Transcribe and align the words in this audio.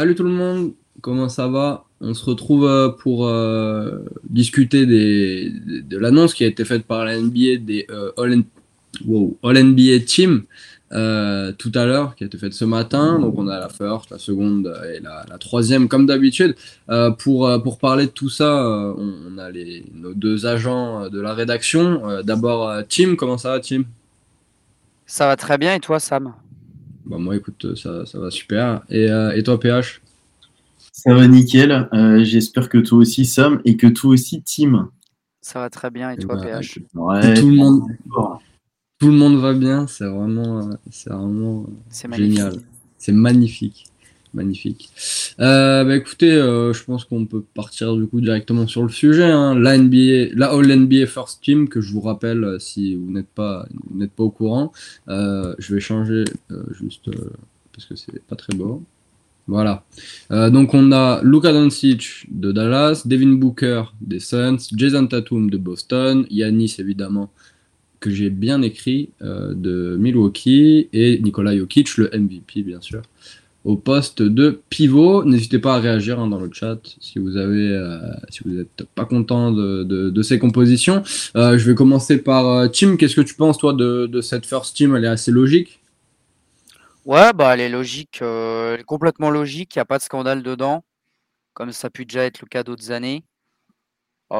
Salut 0.00 0.14
tout 0.14 0.24
le 0.24 0.30
monde, 0.30 0.72
comment 1.02 1.28
ça 1.28 1.46
va? 1.46 1.84
On 2.00 2.14
se 2.14 2.24
retrouve 2.24 2.64
euh, 2.64 2.88
pour 2.88 3.26
euh, 3.26 3.98
discuter 4.24 4.86
de 4.86 5.98
l'annonce 5.98 6.32
qui 6.32 6.42
a 6.42 6.46
été 6.46 6.64
faite 6.64 6.86
par 6.86 7.04
la 7.04 7.20
NBA 7.20 7.56
des 7.60 7.86
euh, 7.90 8.10
All, 8.16 9.62
NBA 9.62 10.06
Team 10.06 10.44
tout 10.90 11.72
à 11.74 11.84
l'heure, 11.84 12.14
qui 12.14 12.24
a 12.24 12.28
été 12.28 12.38
faite 12.38 12.54
ce 12.54 12.64
matin. 12.64 13.18
Donc 13.18 13.34
on 13.36 13.46
a 13.46 13.60
la 13.60 13.68
first, 13.68 14.08
la 14.10 14.16
seconde 14.16 14.74
et 14.90 15.00
la, 15.00 15.36
troisième 15.38 15.86
comme 15.86 16.06
d'habitude. 16.06 16.56
Pour, 17.18 17.62
pour 17.62 17.76
parler 17.76 18.06
de 18.06 18.10
tout 18.10 18.30
ça, 18.30 18.94
on, 18.96 19.14
on 19.34 19.36
a 19.36 19.50
les, 19.50 19.84
nos 19.92 20.14
deux 20.14 20.46
agents 20.46 21.10
de 21.10 21.20
la 21.20 21.34
rédaction. 21.34 22.22
D'abord 22.22 22.72
Tim, 22.88 23.16
comment 23.16 23.36
ça 23.36 23.50
va 23.50 23.60
Tim? 23.60 23.82
Ça 25.04 25.26
va 25.26 25.36
très 25.36 25.58
bien 25.58 25.74
et 25.74 25.80
toi, 25.80 26.00
Sam? 26.00 26.32
Bah 27.10 27.18
moi 27.18 27.34
écoute, 27.34 27.74
ça, 27.74 28.06
ça 28.06 28.20
va 28.20 28.30
super. 28.30 28.82
Et, 28.88 29.10
euh, 29.10 29.32
et 29.36 29.42
toi 29.42 29.58
PH? 29.58 30.00
Ça 30.92 31.12
va 31.12 31.26
nickel. 31.26 31.88
Euh, 31.92 32.22
J'espère 32.22 32.68
que 32.68 32.78
toi 32.78 32.98
aussi, 32.98 33.24
Sam, 33.24 33.60
et 33.64 33.76
que 33.76 33.88
toi 33.88 34.10
aussi, 34.12 34.42
Tim. 34.42 34.90
Ça 35.42 35.58
va 35.58 35.70
très 35.70 35.90
bien 35.90 36.10
et 36.12 36.16
Eh 36.18 36.22
toi, 36.22 36.36
PH? 36.40 36.78
Ouais. 36.94 37.34
tout 37.34 37.48
le 37.50 37.56
monde, 37.56 37.82
tout 39.00 39.06
le 39.08 39.12
monde 39.12 39.40
va 39.40 39.54
bien, 39.54 39.88
c'est 39.88 40.04
vraiment, 40.06 40.68
euh, 40.68 40.72
c'est 40.90 41.10
vraiment 41.10 41.62
euh, 41.62 41.72
C'est 41.88 42.06
magnifique. 42.06 42.36
génial. 42.36 42.60
C'est 42.98 43.12
magnifique, 43.12 43.86
magnifique. 44.34 44.90
Euh, 45.40 45.84
bah 45.84 45.96
écoutez, 45.96 46.32
euh, 46.32 46.72
je 46.72 46.84
pense 46.84 47.04
qu'on 47.04 47.26
peut 47.26 47.42
partir 47.54 47.96
du 47.96 48.06
coup 48.06 48.20
directement 48.20 48.66
sur 48.66 48.82
le 48.82 48.88
sujet. 48.88 49.24
Hein. 49.24 49.58
La 49.58 49.76
NBA, 49.76 50.34
la 50.34 50.52
All 50.52 50.66
NBA 50.66 51.06
First 51.06 51.42
Team 51.42 51.68
que 51.68 51.80
je 51.80 51.92
vous 51.92 52.00
rappelle 52.00 52.44
euh, 52.44 52.58
si 52.58 52.94
vous 52.94 53.10
n'êtes 53.10 53.28
pas, 53.28 53.66
n'êtes 53.92 54.12
pas 54.12 54.24
au 54.24 54.30
courant. 54.30 54.72
Je 55.08 55.74
vais 55.74 55.80
changer 55.80 56.24
juste 56.70 57.10
parce 57.72 57.86
que 57.86 57.96
c'est 57.96 58.22
pas 58.24 58.36
très 58.36 58.54
beau. 58.54 58.82
Voilà. 59.46 59.84
Donc 60.30 60.74
on 60.74 60.92
a 60.92 61.20
Luka 61.24 61.52
Doncic 61.52 62.26
de 62.30 62.52
Dallas, 62.52 63.02
Devin 63.04 63.32
Booker 63.32 63.84
des 64.00 64.20
Suns, 64.20 64.58
Jason 64.76 65.06
Tatum 65.06 65.50
de 65.50 65.58
Boston, 65.58 66.24
Yanis 66.30 66.76
évidemment 66.78 67.32
que 67.98 68.10
j'ai 68.10 68.30
bien 68.30 68.62
écrit 68.62 69.10
de 69.20 69.96
Milwaukee 69.98 70.88
et 70.92 71.18
Nikola 71.20 71.56
Jokic 71.56 71.96
le 71.96 72.10
MVP 72.16 72.62
bien 72.62 72.80
sûr 72.80 73.02
au 73.64 73.76
poste 73.76 74.22
de 74.22 74.60
pivot. 74.70 75.24
N'hésitez 75.24 75.58
pas 75.58 75.74
à 75.74 75.78
réagir 75.78 76.18
hein, 76.18 76.26
dans 76.26 76.40
le 76.40 76.50
chat 76.52 76.78
si 77.00 77.18
vous 77.18 77.36
avez 77.36 77.68
euh, 77.68 77.98
n'êtes 78.46 78.84
pas 78.94 79.04
content 79.04 79.52
de, 79.52 80.22
ces 80.22 80.38
compositions. 80.38 81.02
Euh, 81.36 81.58
je 81.58 81.68
vais 81.68 81.74
commencer 81.74 82.18
par 82.18 82.46
euh, 82.46 82.68
Tim. 82.68 82.96
Qu'est-ce 82.96 83.16
que 83.16 83.20
tu 83.20 83.34
penses 83.34 83.58
toi 83.58 83.72
de, 83.72 84.20
cette 84.20 84.46
first 84.46 84.76
team? 84.76 84.96
Elle 84.96 85.04
est 85.04 85.08
assez 85.08 85.30
logique. 85.30 85.80
Ouais, 87.06 87.32
bah 87.32 87.54
elle 87.54 87.60
est 87.60 87.68
logique, 87.70 88.20
euh, 88.20 88.74
elle 88.74 88.80
est 88.80 88.84
complètement 88.84 89.30
logique, 89.30 89.74
il 89.74 89.78
n'y 89.78 89.82
a 89.82 89.86
pas 89.86 89.96
de 89.96 90.02
scandale 90.02 90.42
dedans, 90.42 90.84
comme 91.54 91.72
ça 91.72 91.86
a 91.86 91.90
pu 91.90 92.04
déjà 92.04 92.24
être 92.26 92.42
le 92.42 92.46
cas 92.46 92.62
d'autres 92.62 92.92
années. 92.92 93.24
Euh, 94.32 94.36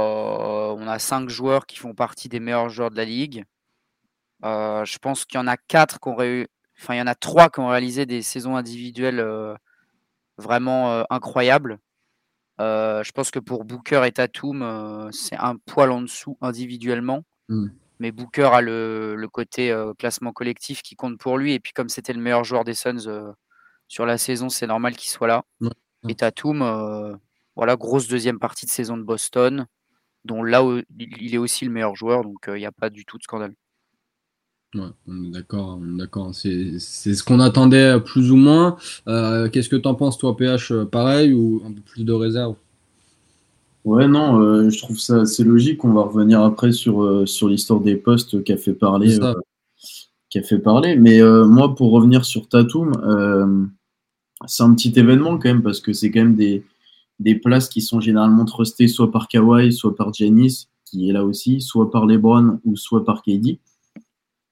on 0.77 0.87
a 0.87 0.99
cinq 0.99 1.31
joueurs 1.31 1.67
qui 1.67 1.79
font 1.79 1.95
partie 1.95 2.29
des 2.29 2.39
meilleurs 2.39 2.69
joueurs 2.69 2.91
de 2.91 2.97
la 2.97 3.07
ligue. 3.07 3.45
Euh, 4.45 4.85
je 4.85 4.99
pense 4.99 5.25
qu'il 5.25 5.39
y 5.39 5.43
en 5.43 5.47
a 5.47 5.57
quatre 5.57 5.99
qui 6.01 6.09
ont 6.09 6.17
réu- 6.17 6.47
enfin 6.81 6.95
il 6.95 6.99
y 6.99 7.03
en 7.03 7.07
a 7.07 7.15
trois 7.15 7.51
qui 7.51 7.61
ont 7.61 7.69
réalisé 7.69 8.07
des 8.07 8.23
saisons 8.23 8.57
individuelles 8.57 9.21
euh, 9.21 9.55
vraiment 10.39 10.93
euh, 10.93 11.03
incroyables. 11.11 11.79
Euh, 12.61 13.03
je 13.03 13.13
pense 13.13 13.31
que 13.31 13.39
pour 13.39 13.65
Booker 13.65 14.03
et 14.07 14.13
Tatum, 14.13 15.11
c'est 15.13 15.37
un 15.37 15.57
poil 15.57 15.91
en 15.91 16.03
dessous 16.03 16.37
individuellement. 16.41 17.25
Mm. 17.49 17.69
Mais 18.01 18.13
Booker 18.13 18.51
a 18.53 18.61
le, 18.61 19.15
le 19.15 19.29
côté 19.29 19.75
classement 19.99 20.33
collectif 20.33 20.83
qui 20.83 20.97
compte 20.97 21.19
pour 21.19 21.37
lui. 21.37 21.53
Et 21.53 21.61
puis 21.61 21.73
comme 21.73 21.91
c'était 21.91 22.15
le 22.15 22.21
meilleur 22.21 22.45
joueur 22.45 22.65
des 22.65 22.75
Suns 22.75 23.35
sur 23.89 24.07
la 24.07 24.17
saison, 24.19 24.49
c'est 24.49 24.67
normal 24.67 24.97
qu'il 24.97 25.11
soit 25.11 25.27
là. 25.27 25.45
Ouais. 25.61 25.71
Et 26.09 26.15
Tatum, 26.15 27.19
voilà, 27.57 27.77
grosse 27.77 28.09
deuxième 28.09 28.39
partie 28.39 28.65
de 28.65 28.71
saison 28.71 28.97
de 28.97 29.03
Boston, 29.03 29.67
dont 30.25 30.43
là 30.43 30.63
il 30.99 31.35
est 31.35 31.39
aussi 31.39 31.67
le 31.67 31.71
meilleur 31.71 31.95
joueur, 31.95 32.23
donc 32.23 32.45
il 32.49 32.55
n'y 32.55 32.67
a 32.67 32.73
pas 32.73 32.89
du 32.89 33.05
tout 33.05 33.19
de 33.19 33.23
scandale. 33.23 33.55
Ouais, 34.75 34.83
on 35.09 35.25
est 35.25 35.31
d'accord, 35.31 35.79
d'accord. 35.83 36.33
C'est, 36.33 36.79
c'est 36.79 37.15
ce 37.15 37.25
qu'on 37.25 37.41
attendait 37.41 37.97
euh, 37.97 37.99
plus 37.99 38.31
ou 38.31 38.37
moins. 38.37 38.77
Euh, 39.09 39.49
qu'est-ce 39.49 39.69
que 39.69 39.77
t'en 39.77 39.95
penses, 39.95 40.17
toi, 40.17 40.37
PH, 40.37 40.71
euh, 40.71 40.85
pareil 40.85 41.33
ou 41.33 41.61
un 41.67 41.73
peu 41.73 41.81
plus 41.81 42.05
de 42.05 42.13
réserve? 42.13 42.55
Ouais, 43.85 44.07
non, 44.07 44.41
euh, 44.41 44.71
je 44.71 44.79
trouve 44.79 44.99
ça 44.99 45.23
assez 45.23 45.43
logique. 45.43 45.85
On 45.85 45.93
va 45.93 46.03
revenir 46.03 46.41
après 46.43 46.71
sur, 46.71 47.03
euh, 47.03 47.27
sur 47.27 47.49
l'histoire 47.49 47.81
des 47.81 47.97
postes 47.97 48.45
qui 48.45 48.53
a 48.53 48.57
fait 48.57 48.75
parler. 48.75 49.11
C'est 49.11 49.21
ça. 49.21 49.35
qui 50.29 50.39
a 50.39 50.43
fait 50.43 50.59
parler. 50.59 50.95
Mais 50.95 51.21
moi, 51.21 51.75
pour 51.75 51.91
revenir 51.91 52.25
sur 52.25 52.49
Tatum, 52.49 52.93
c'est 54.47 54.63
un 54.63 54.73
petit 54.75 54.93
événement 54.97 55.37
quand 55.39 55.49
même, 55.49 55.63
parce 55.63 55.81
que 55.81 55.93
c'est 55.93 56.13
quand 56.13 56.21
même 56.21 56.37
des, 56.37 56.63
des 57.19 57.35
places 57.35 57.69
qui 57.69 57.83
sont 57.83 57.99
généralement 57.99 58.45
trustées 58.45 58.87
soit 58.87 59.11
par 59.11 59.27
Kawhi, 59.27 59.73
soit 59.73 59.97
par 59.97 60.13
Giannis, 60.15 60.69
qui 60.85 61.09
est 61.11 61.13
là 61.13 61.25
aussi, 61.25 61.61
soit 61.61 61.91
par 61.91 62.07
LeBron 62.07 62.61
ou 62.65 62.77
soit 62.77 63.05
par 63.05 63.23
KD. 63.23 63.59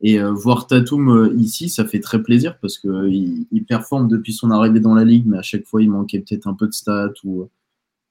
Et 0.00 0.20
euh, 0.20 0.32
voir 0.32 0.66
Tatum 0.66 1.08
euh, 1.08 1.34
ici, 1.36 1.68
ça 1.68 1.84
fait 1.84 2.00
très 2.00 2.22
plaisir 2.22 2.58
parce 2.60 2.78
que 2.78 3.08
il, 3.08 3.46
il 3.50 3.64
performe 3.64 4.08
depuis 4.08 4.32
son 4.32 4.50
arrivée 4.50 4.80
dans 4.80 4.94
la 4.94 5.04
ligue, 5.04 5.26
mais 5.26 5.38
à 5.38 5.42
chaque 5.42 5.64
fois, 5.66 5.82
il 5.82 5.90
manquait 5.90 6.20
peut-être 6.20 6.46
un 6.46 6.54
peu 6.54 6.66
de 6.66 6.72
stats 6.72 7.12
ou 7.24 7.48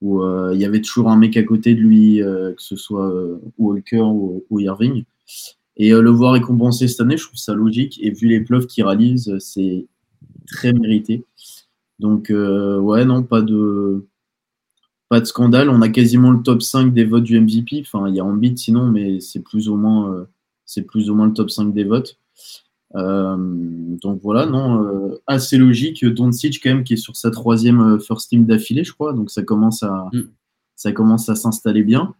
euh, 0.04 0.52
il 0.54 0.62
y 0.62 0.66
avait 0.66 0.82
toujours 0.82 1.10
un 1.10 1.18
mec 1.18 1.38
à 1.38 1.44
côté 1.44 1.74
de 1.76 1.80
lui, 1.80 2.22
euh, 2.22 2.54
que 2.54 2.62
ce 2.62 2.76
soit 2.76 3.10
euh, 3.10 3.40
Walker 3.58 4.02
ou, 4.02 4.60
Irving. 4.60 5.06
Et 5.78 5.94
euh, 5.94 6.02
le 6.02 6.10
voir 6.10 6.34
récompensé 6.34 6.88
cette 6.88 7.02
année, 7.02 7.18
je 7.18 7.26
trouve 7.26 7.38
ça 7.38 7.54
logique. 7.54 8.00
Et 8.02 8.12
vu 8.12 8.28
les 8.28 8.42
playoffs 8.42 8.68
qu'il 8.68 8.84
réalise, 8.84 9.30
euh, 9.30 9.40
c'est 9.40 9.88
très 10.48 10.74
mérité. 10.74 11.26
Donc, 12.00 12.30
euh, 12.32 12.80
ouais, 12.80 13.06
non, 13.06 13.24
pas 13.24 13.42
de, 13.42 14.06
scandale. 15.24 15.70
On 15.70 15.82
a 15.82 15.90
quasiment 15.90 16.32
le 16.32 16.42
top 16.44 16.62
5 16.62 16.94
des 16.94 17.06
votes 17.06 17.24
du 17.24 17.40
MVP. 17.40 17.82
Enfin, 17.82 18.08
il 18.10 18.16
y 18.16 18.20
a 18.20 18.26
Embiid 18.26 18.58
sinon, 18.58 18.90
mais 18.92 19.20
c'est 19.20 19.42
plus 19.42 19.70
ou 19.70 19.76
moins, 19.76 20.14
euh, 20.14 20.26
c'est 20.68 20.84
plus 20.84 21.10
ou 21.10 21.16
moins 21.16 21.26
le 21.26 21.34
top 21.34 21.50
5 21.50 21.74
des 21.74 21.86
votes. 21.86 22.20
Euh, 22.96 23.36
donc 24.02 24.20
voilà, 24.22 24.46
non, 24.46 24.84
euh, 24.84 25.22
assez 25.26 25.58
logique. 25.58 26.06
Doncic 26.06 26.62
quand 26.62 26.70
même 26.70 26.84
qui 26.84 26.94
est 26.94 26.98
sur 26.98 27.16
sa 27.16 27.32
troisième 27.32 27.82
euh, 27.82 28.00
first 28.00 28.30
team 28.30 28.46
d'affilée, 28.46 28.84
je 28.84 28.94
crois. 28.94 29.14
Donc 29.14 29.32
ça 29.32 29.42
commence 29.42 29.82
à, 29.82 30.10
Mm. 30.14 30.22
ça 30.76 30.92
commence 30.92 31.30
à 31.30 31.36
s'installer 31.36 31.84
bien. 31.84 32.14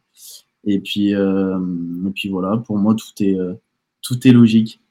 Et 0.66 0.80
puis, 0.80 1.14
euh, 1.14 1.60
et 2.08 2.12
puis 2.12 2.30
voilà, 2.30 2.58
pour 2.58 2.78
moi 2.78 2.96
tout 2.96 3.24
est, 3.24 3.38
tout 4.02 4.28
est 4.28 4.32
logique. 4.32 4.82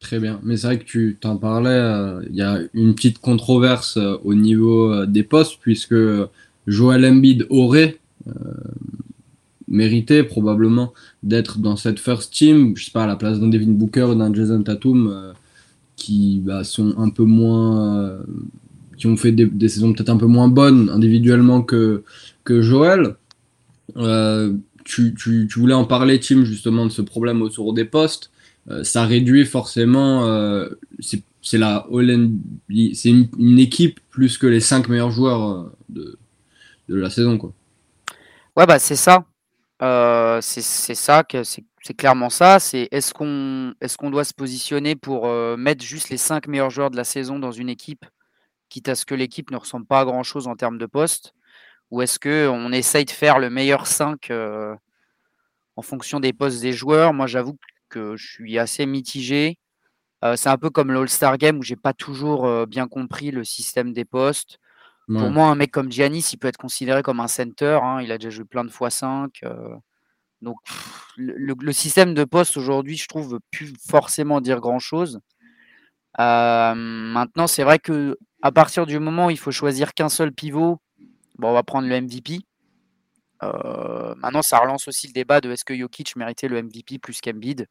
Très 0.00 0.18
bien. 0.18 0.40
Mais 0.42 0.56
c'est 0.56 0.66
vrai 0.66 0.78
que 0.78 0.84
tu 0.84 1.16
t'en 1.18 1.38
parlais, 1.38 2.26
il 2.28 2.36
y 2.36 2.42
a 2.42 2.60
une 2.74 2.94
petite 2.94 3.18
controverse 3.18 3.98
au 4.24 4.34
niveau 4.34 5.06
des 5.06 5.22
postes, 5.22 5.58
puisque 5.62 5.94
Joel 6.66 7.06
Embiid 7.06 7.46
aurait 7.48 7.98
mérité 9.68 10.22
probablement 10.22 10.92
d'être 11.22 11.58
dans 11.58 11.76
cette 11.76 11.98
first 11.98 12.32
team, 12.32 12.76
je 12.76 12.86
sais 12.86 12.90
pas, 12.90 13.04
à 13.04 13.06
la 13.06 13.16
place 13.16 13.40
d'un 13.40 13.48
Devin 13.48 13.72
Booker 13.72 14.14
d'un 14.16 14.32
Jason 14.32 14.62
Tatum, 14.62 15.08
euh, 15.08 15.32
qui 15.96 16.40
bah, 16.44 16.64
sont 16.64 16.94
un 16.98 17.10
peu 17.10 17.24
moins. 17.24 17.96
euh, 17.96 18.22
qui 18.96 19.06
ont 19.06 19.16
fait 19.16 19.32
des, 19.32 19.68
saisons 19.68 19.92
peut-être 19.92 20.08
un 20.08 20.16
peu 20.16 20.26
moins 20.26 20.48
bonnes 20.48 20.88
individuellement 20.88 21.60
que, 21.60 22.02
que 22.44 22.62
Joel. 22.62 23.16
Euh, 23.96 24.54
tu, 24.84 25.14
tu, 25.14 25.46
tu 25.50 25.58
voulais 25.58 25.74
en 25.74 25.84
parler, 25.84 26.18
Tim, 26.18 26.44
justement, 26.44 26.86
de 26.86 26.90
ce 26.90 27.02
problème 27.02 27.42
autour 27.42 27.74
des 27.74 27.84
postes. 27.84 28.30
Ça 28.82 29.04
réduit 29.04 29.44
forcément. 29.44 30.24
c'est 30.98 31.22
c'est 31.42 31.58
une, 31.58 33.58
équipe 33.58 34.00
plus 34.10 34.38
que 34.38 34.46
les 34.46 34.58
cinq 34.58 34.88
meilleurs 34.88 35.12
joueurs 35.12 35.70
de, 35.88 36.18
de 36.88 36.94
la 36.96 37.10
saison, 37.10 37.38
quoi. 37.38 37.52
Ouais, 38.56 38.66
bah 38.66 38.78
c'est 38.78 38.96
ça. 38.96 39.26
Euh, 39.82 40.40
c'est 40.40 40.62
ça, 40.62 41.22
c'est 41.44 41.94
clairement 41.96 42.30
ça. 42.30 42.56
Est-ce 42.56 43.12
qu'on 43.12 43.74
qu'on 43.98 44.10
doit 44.10 44.24
se 44.24 44.32
positionner 44.34 44.96
pour 44.96 45.26
euh, 45.26 45.56
mettre 45.56 45.84
juste 45.84 46.08
les 46.10 46.16
cinq 46.16 46.48
meilleurs 46.48 46.70
joueurs 46.70 46.90
de 46.90 46.96
la 46.96 47.04
saison 47.04 47.38
dans 47.38 47.52
une 47.52 47.68
équipe, 47.68 48.06
quitte 48.70 48.88
à 48.88 48.94
ce 48.94 49.04
que 49.06 49.14
l'équipe 49.14 49.50
ne 49.50 49.56
ressemble 49.56 49.86
pas 49.86 50.00
à 50.00 50.04
grand-chose 50.04 50.48
en 50.48 50.56
termes 50.56 50.78
de 50.78 50.86
poste, 50.86 51.34
ou 51.90 52.02
est-ce 52.02 52.18
que 52.18 52.48
on 52.48 52.72
essaye 52.72 53.04
de 53.06 53.10
faire 53.10 53.38
le 53.38 53.50
meilleur 53.50 53.86
5 53.86 54.30
euh, 54.30 54.74
en 55.76 55.82
fonction 55.82 56.20
des 56.20 56.32
postes 56.32 56.62
des 56.62 56.72
joueurs? 56.72 57.12
Moi, 57.14 57.26
j'avoue 57.26 57.58
que 57.90 58.16
je 58.16 58.26
suis 58.26 58.58
assez 58.58 58.86
mitigé. 58.86 59.58
C'est 60.36 60.48
un 60.48 60.58
peu 60.58 60.70
comme 60.70 60.90
l'All-Star 60.90 61.38
Game 61.38 61.58
où 61.58 61.62
j'ai 61.62 61.76
pas 61.76 61.92
toujours 61.92 62.66
bien 62.66 62.88
compris 62.88 63.30
le 63.30 63.44
système 63.44 63.92
des 63.92 64.04
postes. 64.04 64.58
Pour 65.08 65.30
moi, 65.30 65.46
un 65.48 65.54
mec 65.54 65.70
comme 65.70 65.90
Giannis, 65.92 66.30
il 66.32 66.38
peut 66.38 66.48
être 66.48 66.56
considéré 66.56 67.02
comme 67.02 67.20
un 67.20 67.28
center. 67.28 67.78
hein, 67.82 68.00
Il 68.02 68.10
a 68.10 68.18
déjà 68.18 68.30
joué 68.30 68.44
plein 68.44 68.64
de 68.64 68.70
fois 68.70 68.90
5. 68.90 69.40
donc, 70.42 70.56
pff, 70.64 71.06
le, 71.16 71.72
système 71.72 72.14
de 72.14 72.24
poste 72.24 72.56
aujourd'hui, 72.56 72.96
je 72.96 73.06
trouve, 73.08 73.32
veut 73.34 73.40
plus 73.50 73.72
forcément 73.88 74.40
dire 74.40 74.60
grand-chose. 74.60 75.20
Euh, 76.18 76.74
maintenant, 76.74 77.46
c'est 77.46 77.62
vrai 77.64 77.78
que 77.78 78.18
à 78.42 78.52
partir 78.52 78.86
du 78.86 78.98
moment 78.98 79.26
où 79.26 79.30
il 79.30 79.38
faut 79.38 79.50
choisir 79.50 79.94
qu'un 79.94 80.08
seul 80.08 80.32
pivot, 80.32 80.78
bon, 81.38 81.50
on 81.50 81.52
va 81.52 81.62
prendre 81.62 81.88
le 81.88 82.00
MVP. 82.00 82.40
Euh, 83.42 84.14
maintenant, 84.16 84.42
ça 84.42 84.58
relance 84.58 84.88
aussi 84.88 85.08
le 85.08 85.12
débat 85.12 85.40
de 85.40 85.50
est-ce 85.50 85.64
que 85.64 85.76
Jokic 85.76 86.16
méritait 86.16 86.48
le 86.48 86.62
MVP 86.62 86.98
plus 86.98 87.20
qu'Embiid. 87.20 87.66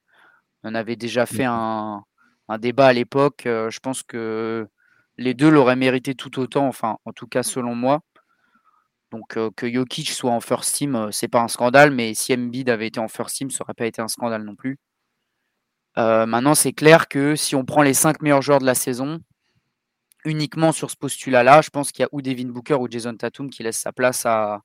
On 0.63 0.75
avait 0.75 0.95
déjà 0.95 1.25
fait 1.25 1.45
un, 1.45 2.03
un 2.49 2.57
débat 2.59 2.87
à 2.87 2.93
l'époque. 2.93 3.45
euh, 3.45 3.69
je 3.69 3.79
pense 3.79 4.03
que 4.03 4.67
les 5.17 5.33
deux 5.33 5.49
l'auraient 5.49 5.75
mérité 5.75 6.15
tout 6.15 6.39
autant, 6.39 6.67
enfin, 6.67 6.97
en 7.05 7.13
tout 7.13 7.27
cas 7.27 7.43
selon 7.43 7.75
moi. 7.75 8.01
Donc 9.11 9.37
que 9.55 9.71
Jokic 9.71 10.09
soit 10.09 10.31
en 10.31 10.41
first 10.41 10.75
team, 10.75 11.09
c'est 11.11 11.27
pas 11.27 11.41
un 11.41 11.47
scandale, 11.47 11.91
mais 11.91 12.13
si 12.13 12.33
Embiid 12.33 12.69
avait 12.69 12.87
été 12.87 12.99
en 12.99 13.07
first 13.07 13.37
team, 13.37 13.49
ça 13.49 13.63
aurait 13.63 13.73
pas 13.73 13.85
été 13.85 14.01
un 14.01 14.07
scandale 14.07 14.43
non 14.43 14.55
plus. 14.55 14.77
maintenant, 15.95 16.55
c'est 16.55 16.73
clair 16.73 17.07
que 17.07 17.35
si 17.35 17.55
on 17.55 17.63
prend 17.65 17.81
les 17.81 17.93
cinq 17.93 18.21
meilleurs 18.21 18.41
joueurs 18.41 18.59
de 18.59 18.65
la 18.65 18.75
saison, 18.75 19.21
uniquement 20.25 20.71
sur 20.71 20.91
ce 20.91 20.97
postulat-là, 20.97 21.61
je 21.61 21.69
pense 21.69 21.91
qu'il 21.91 22.01
y 22.01 22.05
a 22.05 22.09
ou 22.11 22.21
Devin 22.21 22.49
Booker 22.49 22.73
ou 22.75 22.89
Jason 22.89 23.15
Tatum 23.15 23.49
qui 23.49 23.63
laissent 23.63 23.79
sa 23.79 23.93
place 23.93 24.25
à, 24.25 24.61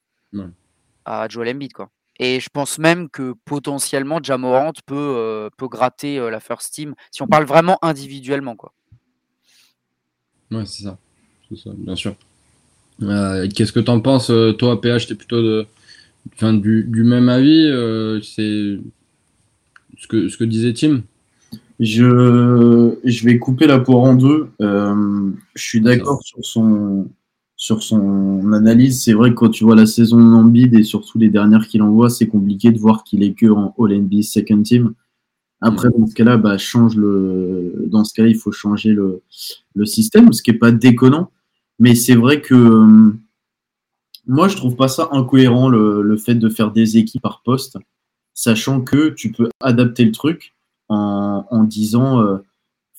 à 1.04 1.28
Joel 1.28 1.54
Embiid. 1.54 1.72
Quoi. 1.72 1.90
Et 2.18 2.40
je 2.40 2.48
pense 2.48 2.78
même 2.78 3.08
que 3.08 3.34
potentiellement, 3.44 4.18
Jamorant 4.22 4.72
peut, 4.86 5.48
peut 5.56 5.68
gratter 5.68 6.18
la 6.30 6.40
first 6.40 6.72
team, 6.72 6.94
si 7.12 7.22
on 7.22 7.28
parle 7.28 7.44
vraiment 7.44 7.78
individuellement. 7.82 8.56
Quoi. 8.56 8.72
Ouais, 10.50 10.64
c'est 10.66 10.84
ça. 10.84 10.98
C'est 11.48 11.58
ça, 11.58 11.70
bien 11.76 11.96
sûr. 11.96 12.14
Euh, 13.02 13.48
qu'est-ce 13.48 13.72
que 13.72 13.80
tu 13.80 13.90
en 13.90 14.00
penses, 14.00 14.30
euh, 14.30 14.52
toi, 14.52 14.80
PH, 14.80 15.06
t'es 15.06 15.14
plutôt 15.14 15.42
de, 15.42 15.66
enfin, 16.34 16.52
du, 16.52 16.84
du 16.84 17.02
même 17.02 17.28
avis 17.28 17.66
euh, 17.66 18.20
C'est 18.20 18.78
ce 19.98 20.06
que, 20.06 20.28
ce 20.28 20.36
que 20.36 20.44
disait 20.44 20.74
Tim? 20.74 21.02
Je, 21.78 22.94
je 23.04 23.24
vais 23.24 23.38
couper 23.38 23.66
la 23.66 23.78
poire 23.78 24.02
en 24.02 24.14
deux. 24.14 24.50
je 24.60 25.32
suis 25.62 25.80
d'accord 25.80 26.22
sur 26.22 26.44
son, 26.44 27.08
sur 27.56 27.82
son 27.82 28.52
analyse. 28.52 29.02
C'est 29.02 29.14
vrai 29.14 29.30
que 29.30 29.34
quand 29.34 29.48
tu 29.48 29.64
vois 29.64 29.76
la 29.76 29.86
saison 29.86 30.18
d'Ambide 30.18 30.74
et 30.74 30.82
surtout 30.82 31.18
les 31.18 31.30
dernières 31.30 31.66
qu'il 31.68 31.80
envoie, 31.80 32.10
c'est 32.10 32.26
compliqué 32.26 32.70
de 32.70 32.78
voir 32.78 33.02
qu'il 33.02 33.22
est 33.22 33.32
que 33.32 33.46
en 33.46 33.74
All-NBA 33.78 34.22
Second 34.22 34.62
Team. 34.62 34.92
Après, 35.60 35.88
mm. 35.88 35.92
dans 35.98 36.06
ce 36.06 36.14
cas-là, 36.14 36.36
bah, 36.36 36.58
change 36.58 36.96
le... 36.96 37.86
dans 37.86 38.04
ce 38.04 38.14
cas-là, 38.14 38.28
il 38.28 38.36
faut 38.36 38.52
changer 38.52 38.92
le, 38.92 39.22
le 39.74 39.86
système, 39.86 40.32
ce 40.32 40.42
qui 40.42 40.50
n'est 40.50 40.58
pas 40.58 40.72
déconnant. 40.72 41.30
Mais 41.78 41.94
c'est 41.94 42.14
vrai 42.14 42.40
que 42.40 42.54
euh, 42.54 43.12
moi, 44.26 44.48
je 44.48 44.56
trouve 44.56 44.76
pas 44.76 44.88
ça 44.88 45.08
incohérent 45.12 45.68
le, 45.68 46.16
fait 46.16 46.34
de 46.34 46.48
faire 46.48 46.70
des 46.72 46.98
équipes 46.98 47.22
par 47.22 47.42
poste, 47.42 47.78
sachant 48.34 48.82
que 48.82 49.08
tu 49.08 49.32
peux 49.32 49.48
adapter 49.60 50.04
le 50.04 50.12
truc 50.12 50.54
en, 50.88 51.64
disant, 51.64 52.20
euh, 52.20 52.38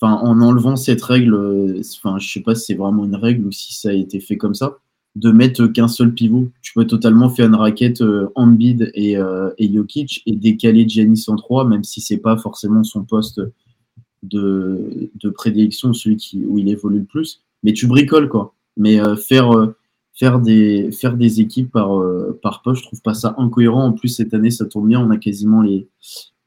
en 0.02 0.42
enlevant 0.42 0.76
cette 0.76 1.02
règle, 1.02 1.36
enfin, 1.80 2.18
je 2.20 2.32
sais 2.32 2.40
pas 2.40 2.56
si 2.56 2.66
c'est 2.66 2.74
vraiment 2.74 3.06
une 3.06 3.16
règle 3.16 3.46
ou 3.46 3.52
si 3.52 3.74
ça 3.74 3.90
a 3.90 3.94
été 3.94 4.20
fait 4.20 4.38
comme 4.38 4.56
ça, 4.56 4.78
de 5.16 5.32
mettre 5.32 5.68
qu'un 5.68 5.88
seul 5.88 6.14
pivot. 6.14 6.50
Tu 6.62 6.74
peux 6.74 6.86
totalement 6.86 7.30
faire 7.30 7.48
une 7.48 7.56
raquette 7.56 8.02
euh, 8.02 8.30
Ambid 8.36 8.92
et, 8.94 9.18
et 9.58 9.74
Jokic 9.74 10.24
et 10.26 10.36
décaler 10.36 10.88
Giannis 10.88 11.26
en 11.28 11.36
3, 11.36 11.68
même 11.68 11.84
si 11.84 12.02
c'est 12.02 12.18
pas 12.18 12.38
forcément 12.38 12.84
son 12.84 13.04
poste 13.04 13.42
de, 14.24 15.32
prédilection, 15.34 15.94
celui 15.94 16.18
qui, 16.18 16.46
où 16.46 16.58
il 16.58 16.70
évolue 16.70 17.00
le 17.00 17.06
plus. 17.06 17.42
Mais 17.64 17.74
tu 17.74 17.88
bricoles, 17.88 18.30
quoi. 18.30 18.54
Mais 18.78 19.00
euh, 19.00 19.16
faire, 19.16 19.52
euh, 19.52 19.76
faire, 20.14 20.40
des, 20.40 21.42
équipes 21.42 21.72
par, 21.72 22.00
euh, 22.00 22.40
par 22.42 22.62
poste, 22.62 22.82
je 22.82 22.88
trouve 22.88 23.02
pas 23.02 23.14
ça 23.14 23.36
incohérent. 23.38 23.86
En 23.86 23.94
plus, 23.94 24.10
cette 24.10 24.34
année, 24.34 24.52
ça 24.52 24.66
tourne 24.66 24.88
bien. 24.88 25.00
On 25.00 25.10
a 25.10 25.18
quasiment 25.18 25.62
les, 25.62 25.88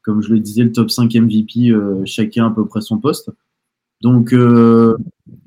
comme 0.01 0.21
je 0.21 0.33
le 0.33 0.39
disais, 0.39 0.63
le 0.63 0.71
top 0.71 0.91
5 0.91 1.13
MVP, 1.13 1.73
chacun 2.05 2.47
à 2.47 2.51
peu 2.51 2.65
près 2.65 2.81
son 2.81 2.97
poste. 2.97 3.31
Donc, 4.05 4.35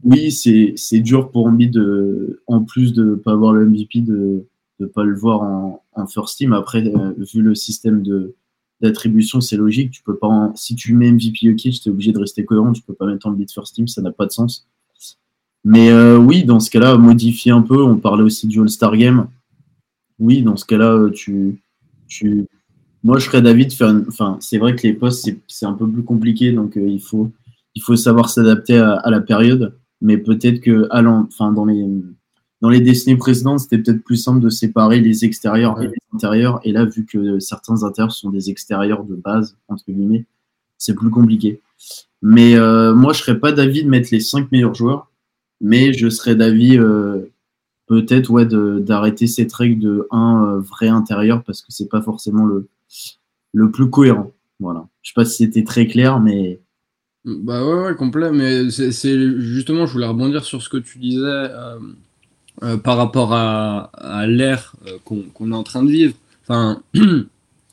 oui, 0.02 0.32
c'est 0.32 1.00
dur 1.00 1.30
pour 1.30 1.46
Embiid, 1.46 1.72
de, 1.72 2.42
en 2.48 2.64
plus 2.64 2.92
de 2.92 3.04
ne 3.04 3.14
pas 3.14 3.32
avoir 3.32 3.52
le 3.52 3.64
MVP, 3.64 4.00
de 4.00 4.44
ne 4.80 4.86
pas 4.86 5.04
le 5.04 5.14
voir 5.14 5.42
en, 5.42 6.06
first 6.06 6.38
team. 6.38 6.52
Après, 6.52 6.82
vu 6.82 7.40
le 7.40 7.54
système 7.54 8.02
d'attribution, 8.80 9.40
c'est 9.40 9.56
logique. 9.56 9.92
Tu 9.92 10.02
peux 10.02 10.16
pas 10.16 10.52
si 10.56 10.74
tu 10.74 10.94
mets 10.94 11.12
MVP 11.12 11.38
Jokic, 11.42 11.80
tu 11.80 11.88
es 11.88 11.92
obligé 11.92 12.12
de 12.12 12.18
rester 12.18 12.44
cohérent. 12.44 12.72
Tu 12.72 12.82
peux 12.82 12.94
pas 12.94 13.06
mettre 13.06 13.30
beat 13.30 13.52
first 13.52 13.76
team, 13.76 13.86
ça 13.86 14.02
n'a 14.02 14.10
pas 14.10 14.26
de 14.26 14.32
sens. 14.32 14.66
Mais 15.64 15.90
euh, 15.90 16.16
oui, 16.16 16.44
dans 16.44 16.58
ce 16.58 16.70
cas-là, 16.70 16.96
modifier 16.96 17.52
un 17.52 17.62
peu. 17.62 17.80
On 17.82 17.96
parlait 17.96 18.24
aussi 18.24 18.48
du 18.48 18.60
All-Star 18.60 18.96
Game. 18.96 19.28
Oui, 20.18 20.42
dans 20.42 20.56
ce 20.56 20.64
cas-là, 20.64 20.94
euh, 20.94 21.10
tu, 21.10 21.60
tu, 22.08 22.46
moi, 23.04 23.18
je 23.18 23.26
serais 23.26 23.42
d'avis 23.42 23.66
de 23.66 23.72
faire. 23.72 23.94
Enfin, 24.08 24.36
c'est 24.40 24.58
vrai 24.58 24.74
que 24.74 24.86
les 24.86 24.92
postes, 24.92 25.28
c'est 25.46 25.66
un 25.66 25.74
peu 25.74 25.88
plus 25.88 26.02
compliqué, 26.02 26.52
donc 26.52 26.76
euh, 26.76 26.88
il, 26.88 27.00
faut, 27.00 27.30
il 27.78 27.82
faut 27.82 27.96
savoir 27.96 28.28
s'adapter 28.28 28.76
à, 28.76 29.10
la 29.10 29.20
période. 29.20 29.74
Mais 30.00 30.18
peut-être 30.18 30.60
que 30.60 30.86
à 30.90 31.02
enfin, 31.02 31.52
dans, 31.52 31.64
les, 31.64 31.84
dans 32.60 32.68
les 32.68 32.80
décennies 32.80 33.16
précédentes, 33.16 33.60
c'était 33.60 33.78
peut-être 33.78 34.02
plus 34.04 34.16
simple 34.16 34.40
de 34.40 34.48
séparer 34.48 35.00
les 35.00 35.24
extérieurs 35.24 35.80
et 35.82 35.86
les 35.86 35.94
intérieurs. 36.14 36.60
Et 36.64 36.72
là, 36.72 36.84
vu 36.84 37.04
que 37.04 37.38
certains 37.40 37.82
intérieurs 37.82 38.12
sont 38.12 38.30
des 38.30 38.50
extérieurs 38.50 39.04
de 39.04 39.14
base, 39.14 39.56
entre 39.68 39.84
guillemets, 39.88 40.26
c'est 40.76 40.94
plus 40.94 41.10
compliqué. 41.10 41.60
Mais 42.22 42.56
moi, 42.94 43.12
je 43.12 43.20
serais 43.20 43.38
pas 43.38 43.52
d'avis 43.52 43.84
de 43.84 43.88
mettre 43.88 44.08
les 44.12 44.20
cinq 44.20 44.52
meilleurs 44.52 44.74
joueurs 44.74 45.08
mais 45.60 45.92
je 45.92 46.08
serais 46.08 46.36
d'avis 46.36 46.78
euh, 46.78 47.32
peut-être 47.86 48.30
ouais, 48.30 48.46
d'arrêter 48.46 49.26
cette 49.26 49.52
règle 49.52 49.80
de 49.80 50.06
un 50.10 50.44
euh, 50.44 50.60
vrai 50.60 50.88
intérieur 50.88 51.42
parce 51.44 51.62
que 51.62 51.72
c'est 51.72 51.88
pas 51.88 52.02
forcément 52.02 52.46
le, 52.46 52.68
le 53.52 53.70
plus 53.70 53.90
cohérent. 53.90 54.32
Voilà. 54.60 54.88
Je 55.02 55.10
sais 55.10 55.14
pas 55.14 55.24
si 55.24 55.44
c'était 55.44 55.64
très 55.64 55.86
clair, 55.86 56.20
mais. 56.20 56.60
Bah 57.24 57.64
ouais, 57.64 57.82
ouais 57.84 57.94
complet. 57.94 58.30
Mais 58.32 58.70
c'est 58.70 59.40
justement, 59.40 59.86
je 59.86 59.92
voulais 59.92 60.06
rebondir 60.06 60.44
sur 60.44 60.62
ce 60.62 60.68
que 60.68 60.76
tu 60.76 60.98
disais 60.98 61.20
euh, 61.24 62.76
par 62.78 62.96
rapport 62.96 63.32
à, 63.32 64.26
l'ère 64.26 64.74
qu'on 65.04 65.52
est 65.52 65.54
en 65.54 65.64
train 65.64 65.82
de 65.82 65.90
vivre. 65.90 66.14
Enfin. 66.42 66.82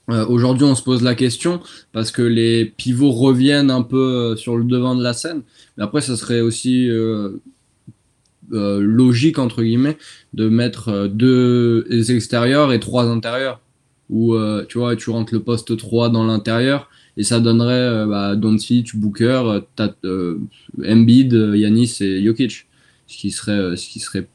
Aujourd'hui, 0.07 0.65
on 0.67 0.75
se 0.75 0.83
pose 0.83 1.01
la 1.01 1.15
question 1.15 1.61
parce 1.91 2.11
que 2.11 2.21
les 2.21 2.63
pivots 2.63 3.09
reviennent 3.09 3.71
un 3.71 3.81
peu 3.81 4.35
sur 4.35 4.55
le 4.55 4.63
devant 4.63 4.95
de 4.95 5.01
la 5.01 5.13
scène. 5.13 5.41
Mais 5.77 5.83
après, 5.83 6.01
ça 6.01 6.15
serait 6.15 6.41
aussi 6.41 6.91
euh, 8.53 8.79
logique 8.79 9.39
entre 9.39 9.63
guillemets 9.63 9.97
de 10.35 10.49
mettre 10.49 10.89
euh, 10.89 11.07
deux 11.07 12.11
extérieurs 12.11 12.73
et 12.73 12.79
trois 12.79 13.05
intérieurs 13.05 13.59
ou 14.11 14.35
euh, 14.35 14.63
tu 14.69 14.77
vois 14.77 14.95
tu 14.95 15.09
rentres 15.09 15.33
le 15.33 15.39
poste 15.39 15.75
3 15.75 16.09
dans 16.09 16.23
l'intérieur 16.23 16.87
et 17.17 17.23
ça 17.23 17.39
donnerait 17.39 18.05
bah, 18.07 18.35
Doncic, 18.35 18.95
Booker, 18.95 19.61
Embiid, 20.83 21.33
Yanis 21.33 21.97
et 22.01 22.23
Jokic 22.23 22.67
ce 23.07 23.17
qui 23.17 23.31
serait 23.31 23.77
ce 23.77 23.87
qui 23.87 23.99
serait 23.99 24.27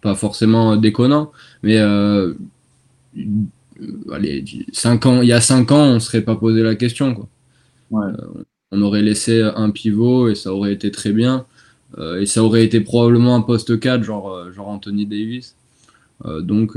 pas 0.00 0.14
forcément 0.14 0.76
déconnant 0.76 1.32
mais 1.62 1.78
allez, 4.12 4.44
cinq 4.72 5.06
ans, 5.06 5.22
il 5.22 5.28
y 5.28 5.32
a 5.32 5.40
5 5.40 5.70
ans, 5.72 5.84
on 5.84 6.00
serait 6.00 6.22
pas 6.22 6.36
posé 6.36 6.62
la 6.62 6.74
question. 6.74 7.14
Quoi. 7.14 7.28
on 8.70 8.82
aurait 8.82 9.02
laissé 9.02 9.42
un 9.42 9.70
pivot 9.70 10.28
et 10.28 10.34
ça 10.34 10.52
aurait 10.54 10.72
été 10.72 10.90
très 10.90 11.12
bien. 11.12 11.46
Euh, 11.98 12.20
et 12.20 12.26
ça 12.26 12.44
aurait 12.44 12.64
été 12.64 12.80
probablement 12.80 13.34
un 13.34 13.40
poste 13.40 13.80
4, 13.80 14.04
genre, 14.04 14.32
euh, 14.32 14.52
genre 14.52 14.68
Anthony 14.68 15.06
Davis. 15.06 15.56
Euh, 16.24 16.40
donc, 16.40 16.76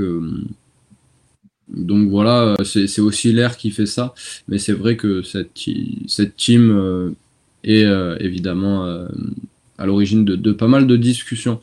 donc 1.73 2.09
voilà, 2.09 2.55
c'est 2.63 3.01
aussi 3.01 3.31
l'air 3.31 3.57
qui 3.57 3.71
fait 3.71 3.85
ça. 3.85 4.13
Mais 4.47 4.57
c'est 4.57 4.73
vrai 4.73 4.95
que 4.95 5.21
cette, 5.21 5.51
cette 6.07 6.35
team 6.35 7.15
est 7.63 7.85
évidemment 8.19 9.07
à 9.77 9.85
l'origine 9.85 10.23
de, 10.23 10.51
pas 10.51 10.67
mal 10.67 10.87
de 10.87 10.95
discussions. 10.95 11.61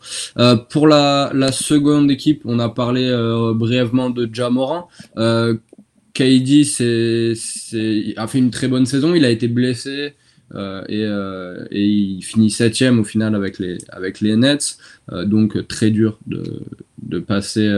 pour 0.70 0.88
la, 0.88 1.52
seconde 1.52 2.10
équipe, 2.10 2.42
on 2.44 2.58
a 2.58 2.68
parlé 2.68 3.08
brièvement 3.54 4.10
de 4.10 4.28
Jamoran. 4.32 4.88
Euh, 5.16 5.54
KD 6.12 6.64
a 8.16 8.26
fait 8.26 8.38
une 8.38 8.50
très 8.50 8.68
bonne 8.68 8.86
saison, 8.86 9.14
il 9.14 9.24
a 9.24 9.30
été 9.30 9.48
blessé, 9.48 10.14
euh, 10.54 10.82
et, 10.88 11.04
euh, 11.04 11.64
il 11.70 12.22
finit 12.22 12.50
septième 12.50 12.98
au 12.98 13.04
final 13.04 13.34
avec 13.34 13.58
les, 13.58 14.36
Nets. 14.36 14.78
Euh, 15.12 15.24
donc 15.24 15.66
très 15.68 15.90
dur 15.90 16.18
de 16.26 17.18
passer 17.20 17.70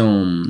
en, 0.00 0.42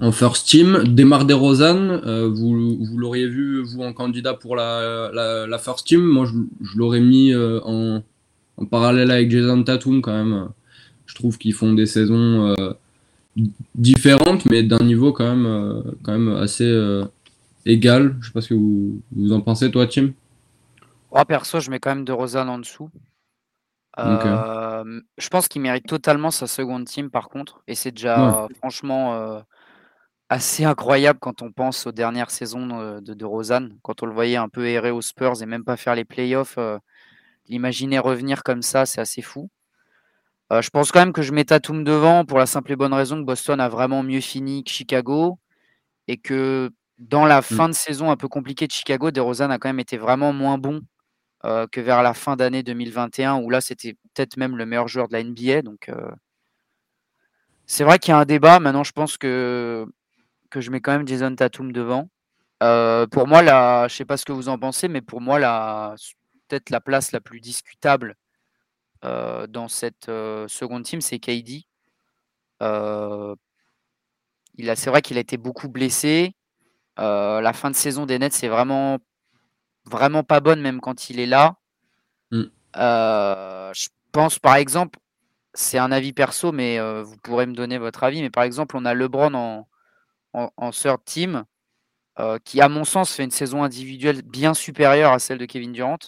en 0.00 0.12
first 0.12 0.48
team. 0.48 0.84
Demar 0.84 1.24
DeRozan, 1.24 2.00
vous, 2.28 2.76
vous 2.84 2.98
l'auriez 2.98 3.28
vu, 3.28 3.62
vous, 3.62 3.82
en 3.82 3.92
candidat 3.92 4.34
pour 4.34 4.56
la, 4.56 5.10
la, 5.12 5.46
la 5.46 5.58
first 5.58 5.86
team. 5.86 6.02
Moi, 6.02 6.26
je, 6.26 6.32
je 6.64 6.78
l'aurais 6.78 7.00
mis 7.00 7.34
en, 7.34 8.02
en, 8.56 8.66
parallèle 8.66 9.10
avec 9.10 9.30
Jason 9.30 9.62
Tatum 9.62 10.02
quand 10.02 10.12
même. 10.12 10.48
Je 11.06 11.14
trouve 11.14 11.38
qu'ils 11.38 11.54
font 11.54 11.72
des 11.72 11.86
saisons 11.86 12.54
différentes, 13.74 14.46
mais 14.46 14.62
d'un 14.62 14.84
niveau 14.84 15.12
quand 15.12 15.34
même, 15.34 15.84
quand 16.02 16.12
même 16.12 16.34
assez, 16.36 16.70
égal. 17.66 18.16
Je 18.20 18.26
sais 18.26 18.32
pas 18.32 18.40
ce 18.40 18.48
que 18.48 18.54
vous, 18.54 19.00
vous 19.12 19.32
en 19.32 19.40
pensez, 19.40 19.70
toi, 19.70 19.86
Tim. 19.86 20.10
Oh, 21.10 21.24
perso, 21.26 21.60
je 21.60 21.70
mets 21.70 21.78
quand 21.78 21.94
même 21.94 22.04
de 22.04 22.12
Rosanne 22.12 22.48
en 22.48 22.58
dessous. 22.58 22.90
Euh, 23.98 25.00
je 25.16 25.28
pense 25.28 25.46
qu'il 25.46 25.62
mérite 25.62 25.86
totalement 25.86 26.30
sa 26.30 26.46
seconde 26.46 26.86
team, 26.86 27.10
par 27.10 27.28
contre. 27.28 27.62
Et 27.68 27.74
c'est 27.74 27.92
déjà 27.92 28.48
franchement 28.58 29.14
euh, 29.14 29.40
assez 30.28 30.64
incroyable 30.64 31.18
quand 31.20 31.42
on 31.42 31.52
pense 31.52 31.86
aux 31.86 31.92
dernières 31.92 32.30
saisons 32.30 33.00
de, 33.00 33.14
de, 33.14 33.24
Rosanne. 33.24 33.78
Quand 33.82 34.02
on 34.02 34.06
le 34.06 34.12
voyait 34.12 34.36
un 34.36 34.48
peu 34.48 34.66
errer 34.66 34.90
aux 34.90 35.02
Spurs 35.02 35.42
et 35.42 35.46
même 35.46 35.64
pas 35.64 35.76
faire 35.76 35.94
les 35.94 36.04
playoffs, 36.04 36.56
euh, 36.58 36.78
l'imaginer 37.48 37.98
revenir 37.98 38.42
comme 38.42 38.62
ça, 38.62 38.86
c'est 38.86 39.00
assez 39.00 39.22
fou. 39.22 39.50
je 40.50 40.70
pense 40.70 40.92
quand 40.92 41.00
même 41.00 41.12
que 41.12 41.22
je 41.22 41.32
mets 41.32 41.44
Tatum 41.44 41.84
devant 41.84 42.24
pour 42.24 42.38
la 42.38 42.46
simple 42.46 42.72
et 42.72 42.76
bonne 42.76 42.94
raison 42.94 43.18
que 43.20 43.26
Boston 43.26 43.60
a 43.60 43.68
vraiment 43.68 44.02
mieux 44.02 44.20
fini 44.20 44.64
que 44.64 44.70
Chicago 44.70 45.38
et 46.08 46.16
que 46.16 46.70
dans 46.98 47.26
la 47.26 47.40
mmh. 47.40 47.42
fin 47.42 47.68
de 47.68 47.74
saison 47.74 48.10
un 48.10 48.16
peu 48.16 48.28
compliquée 48.28 48.66
de 48.66 48.72
Chicago, 48.72 49.10
DeRozan 49.10 49.50
a 49.50 49.58
quand 49.58 49.68
même 49.68 49.80
été 49.80 49.98
vraiment 49.98 50.32
moins 50.32 50.58
bon 50.58 50.80
que 51.70 51.80
vers 51.82 52.02
la 52.02 52.14
fin 52.14 52.36
d'année 52.36 52.62
2021, 52.62 53.36
où 53.36 53.50
là, 53.50 53.60
c'était 53.60 53.92
peut-être 53.92 54.38
même 54.38 54.56
le 54.56 54.64
meilleur 54.64 54.88
joueur 54.88 55.08
de 55.08 55.12
la 55.12 55.22
NBA. 55.22 55.60
Donc, 55.60 55.90
c'est 57.66 57.84
vrai 57.84 57.98
qu'il 57.98 58.12
y 58.12 58.14
a 58.14 58.18
un 58.18 58.24
débat. 58.24 58.60
Maintenant, 58.60 58.84
je 58.84 58.92
pense 58.92 59.16
que, 59.16 59.86
que 60.54 60.60
je 60.60 60.70
mets 60.70 60.80
quand 60.80 60.92
même 60.92 61.08
Jason 61.08 61.34
Tatum 61.34 61.72
devant. 61.72 62.08
pour 62.60 63.26
moi, 63.26 63.42
la, 63.42 63.88
je 63.88 63.96
sais 63.96 64.04
pas 64.04 64.16
ce 64.16 64.24
que 64.24 64.30
vous 64.30 64.48
en 64.48 64.56
pensez, 64.56 64.86
mais 64.86 65.00
pour 65.00 65.20
moi, 65.20 65.40
la, 65.40 65.96
peut-être 66.46 66.70
la 66.70 66.80
place 66.80 67.10
la 67.10 67.20
plus 67.20 67.40
discutable 67.40 68.14
dans 69.02 69.66
cette 69.68 70.06
seconde 70.06 70.84
team, 70.84 71.00
c'est 71.00 71.18
KD. 71.18 71.64
il 72.60 74.66
a, 74.70 74.76
c'est 74.76 74.90
vrai 74.90 75.02
qu'il 75.02 75.18
a 75.18 75.20
été 75.20 75.36
beaucoup 75.36 75.68
blessé. 75.68 76.36
la 76.98 77.52
fin 77.52 77.72
de 77.72 77.76
saison 77.76 78.06
des 78.06 78.20
Nets, 78.20 78.32
c'est 78.32 78.46
vraiment, 78.46 79.00
vraiment 79.86 80.22
pas 80.22 80.38
bonne, 80.38 80.60
même 80.60 80.80
quand 80.80 81.10
il 81.10 81.18
est 81.18 81.26
là. 81.26 81.56
Mmh. 82.30 82.44
je 82.76 83.88
pense, 84.12 84.38
par 84.38 84.54
exemple, 84.54 85.00
c'est 85.52 85.78
un 85.78 85.90
avis 85.90 86.12
perso, 86.12 86.52
mais 86.52 86.78
vous 87.02 87.16
pourrez 87.16 87.46
me 87.46 87.54
donner 87.54 87.78
votre 87.78 88.04
avis. 88.04 88.22
Mais 88.22 88.30
par 88.30 88.44
exemple, 88.44 88.76
on 88.76 88.84
a 88.84 88.94
LeBron 88.94 89.34
en, 89.34 89.66
en, 90.34 90.70
third 90.70 91.04
team, 91.04 91.44
qui, 92.44 92.60
à 92.60 92.68
mon 92.68 92.84
sens, 92.84 93.14
fait 93.14 93.24
une 93.24 93.30
saison 93.30 93.62
individuelle 93.62 94.22
bien 94.22 94.54
supérieure 94.54 95.12
à 95.12 95.18
celle 95.18 95.38
de 95.38 95.46
Kevin 95.46 95.72
Durant. 95.72 95.98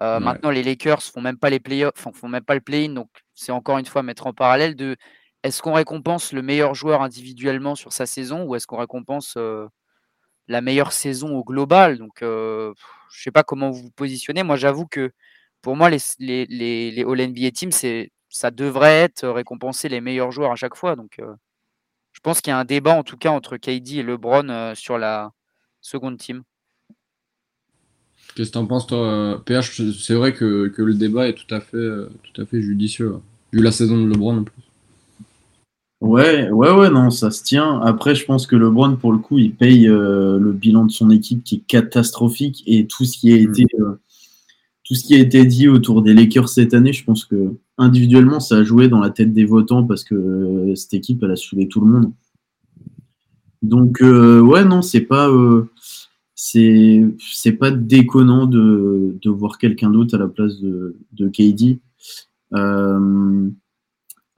Maintenant, 0.00 0.50
les 0.50 0.62
Lakers 0.62 1.02
font 1.02 1.20
même 1.20 1.38
pas 1.38 1.50
les 1.50 1.60
playoffs, 1.60 1.94
font 1.96 2.28
même 2.28 2.44
pas 2.44 2.54
le 2.54 2.60
play-in, 2.60 2.92
donc 2.92 3.08
c'est 3.34 3.52
encore 3.52 3.78
une 3.78 3.86
fois 3.86 4.02
mettre 4.02 4.26
en 4.26 4.32
parallèle 4.32 4.74
de 4.74 4.96
est-ce 5.42 5.62
qu'on 5.62 5.74
récompense 5.74 6.32
le 6.32 6.42
meilleur 6.42 6.74
joueur 6.74 7.02
individuellement 7.02 7.74
sur 7.74 7.92
sa 7.92 8.06
saison 8.06 8.44
ou 8.44 8.54
est-ce 8.54 8.66
qu'on 8.66 8.78
récompense 8.78 9.36
la 10.48 10.60
meilleure 10.60 10.92
saison 10.92 11.36
au 11.36 11.44
global? 11.44 11.98
Donc, 11.98 12.18
je 12.20 12.72
sais 13.10 13.30
pas 13.30 13.42
comment 13.42 13.70
vous 13.70 13.82
vous 13.82 13.90
positionnez. 13.90 14.42
Moi, 14.42 14.56
j'avoue 14.56 14.86
que 14.86 15.12
pour 15.60 15.76
moi, 15.76 15.90
les, 15.90 15.98
les, 16.18 16.46
les, 16.46 16.90
les 16.90 17.02
All 17.04 17.20
NBA 17.20 17.50
Teams, 17.52 17.72
ça 18.28 18.50
devrait 18.50 19.02
être 19.02 19.28
récompenser 19.28 19.88
les 19.88 20.00
meilleurs 20.00 20.32
joueurs 20.32 20.52
à 20.52 20.56
chaque 20.56 20.74
fois. 20.74 20.96
Donc, 20.96 21.20
je 22.12 22.20
pense 22.20 22.40
qu'il 22.40 22.50
y 22.50 22.54
a 22.54 22.58
un 22.58 22.64
débat 22.64 22.94
en 22.94 23.02
tout 23.02 23.16
cas 23.16 23.30
entre 23.30 23.56
KD 23.56 23.98
et 23.98 24.02
LeBron 24.02 24.74
sur 24.74 24.98
la 24.98 25.32
seconde 25.80 26.18
team. 26.18 26.42
Qu'est-ce 28.34 28.50
que 28.50 28.52
tu 28.52 28.58
en 28.58 28.66
penses, 28.66 28.86
toi 28.86 29.42
PH, 29.44 29.82
c'est 29.98 30.14
vrai 30.14 30.32
que, 30.32 30.72
le 30.76 30.94
débat 30.94 31.28
est 31.28 31.34
tout 31.34 31.52
à 31.54 31.60
fait, 31.60 31.88
tout 32.22 32.40
à 32.40 32.46
fait 32.46 32.62
judicieux, 32.62 33.16
vu 33.52 33.62
la 33.62 33.72
saison 33.72 34.02
de 34.02 34.08
LeBron 34.08 34.38
en 34.38 34.44
plus. 34.44 34.62
Ouais, 36.00 36.50
ouais, 36.50 36.72
ouais, 36.72 36.90
non, 36.90 37.10
ça 37.10 37.30
se 37.30 37.44
tient. 37.44 37.80
Après, 37.80 38.14
je 38.14 38.24
pense 38.24 38.46
que 38.46 38.56
LeBron, 38.56 38.96
pour 38.96 39.12
le 39.12 39.18
coup, 39.18 39.38
il 39.38 39.54
paye 39.54 39.86
le 39.86 40.52
bilan 40.52 40.86
de 40.86 40.90
son 40.90 41.10
équipe 41.10 41.44
qui 41.44 41.56
est 41.56 41.66
catastrophique 41.66 42.62
et 42.66 42.86
tout 42.86 43.04
ce 43.04 43.18
qui 43.18 43.32
a 43.32 43.36
mm. 43.36 43.50
été 43.50 43.66
tout 44.92 44.96
ce 44.96 45.04
qui 45.04 45.14
a 45.14 45.18
été 45.20 45.46
dit 45.46 45.68
autour 45.68 46.02
des 46.02 46.12
Lakers 46.12 46.50
cette 46.50 46.74
année, 46.74 46.92
je 46.92 47.02
pense 47.02 47.24
que 47.24 47.54
individuellement, 47.78 48.40
ça 48.40 48.56
a 48.56 48.62
joué 48.62 48.88
dans 48.88 49.00
la 49.00 49.08
tête 49.08 49.32
des 49.32 49.46
votants 49.46 49.84
parce 49.84 50.04
que 50.04 50.14
euh, 50.14 50.74
cette 50.74 50.92
équipe, 50.92 51.22
elle 51.22 51.30
a 51.30 51.36
saoulé 51.36 51.66
tout 51.66 51.80
le 51.80 51.90
monde. 51.90 52.12
Donc, 53.62 54.02
euh, 54.02 54.42
ouais, 54.42 54.66
non, 54.66 54.82
c'est 54.82 55.00
pas, 55.00 55.30
euh, 55.30 55.70
c'est, 56.34 57.08
pas 57.58 57.70
déconnant 57.70 58.44
de, 58.44 59.18
voir 59.24 59.56
quelqu'un 59.56 59.88
d'autre 59.88 60.14
à 60.14 60.18
la 60.18 60.28
place 60.28 60.60
de, 60.60 60.94
de 61.12 61.28
KD. 61.28 61.78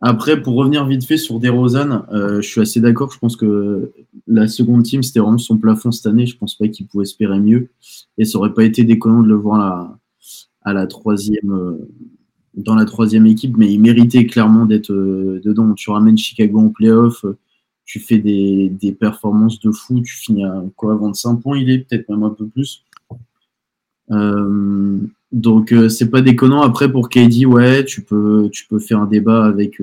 après, 0.00 0.40
pour 0.40 0.54
revenir 0.54 0.86
vite 0.86 1.04
fait 1.04 1.16
sur 1.16 1.40
DeRozan, 1.40 2.04
je 2.12 2.42
suis 2.42 2.60
assez 2.60 2.80
d'accord. 2.80 3.10
Je 3.10 3.18
pense 3.18 3.34
que 3.34 3.90
la 4.28 4.46
seconde 4.46 4.84
team, 4.84 5.02
c'était 5.02 5.18
vraiment 5.18 5.38
son 5.38 5.58
plafond 5.58 5.90
cette 5.90 6.06
année. 6.06 6.26
Je 6.26 6.38
pense 6.38 6.54
pas 6.56 6.68
qu'il 6.68 6.86
pouvait 6.86 7.02
espérer 7.02 7.40
mieux. 7.40 7.70
Et 8.18 8.24
ça 8.24 8.38
aurait 8.38 8.54
pas 8.54 8.62
été 8.62 8.84
déconnant 8.84 9.24
de 9.24 9.28
le 9.28 9.34
voir 9.34 9.58
là 9.58 9.98
à 10.64 10.72
la 10.72 10.86
troisième, 10.86 11.52
euh, 11.52 11.88
dans 12.54 12.74
la 12.74 12.84
troisième 12.84 13.26
équipe, 13.26 13.56
mais 13.56 13.70
il 13.72 13.80
méritait 13.80 14.26
clairement 14.26 14.64
d'être 14.64 14.92
euh, 14.92 15.40
dedans. 15.44 15.74
Tu 15.74 15.90
ramènes 15.90 16.18
Chicago 16.18 16.58
en 16.58 16.70
playoff, 16.70 17.24
euh, 17.24 17.36
tu 17.84 18.00
fais 18.00 18.18
des, 18.18 18.70
des, 18.70 18.92
performances 18.92 19.60
de 19.60 19.70
fou, 19.70 20.00
tu 20.00 20.14
finis 20.14 20.44
à 20.44 20.64
quoi 20.74 20.96
25 20.96 21.36
points, 21.36 21.58
il 21.58 21.70
est 21.70 21.80
peut-être 21.80 22.08
même 22.08 22.22
un 22.22 22.30
peu 22.30 22.46
plus. 22.46 22.82
donc 25.32 25.74
c'est 25.90 26.10
pas 26.10 26.22
déconnant. 26.22 26.62
Après 26.62 26.90
pour 26.90 27.10
KD, 27.10 27.44
ouais, 27.44 27.84
tu 27.84 28.02
peux, 28.02 28.48
tu 28.50 28.66
peux 28.66 28.78
faire 28.78 29.00
un 29.00 29.06
débat 29.06 29.44
avec 29.44 29.82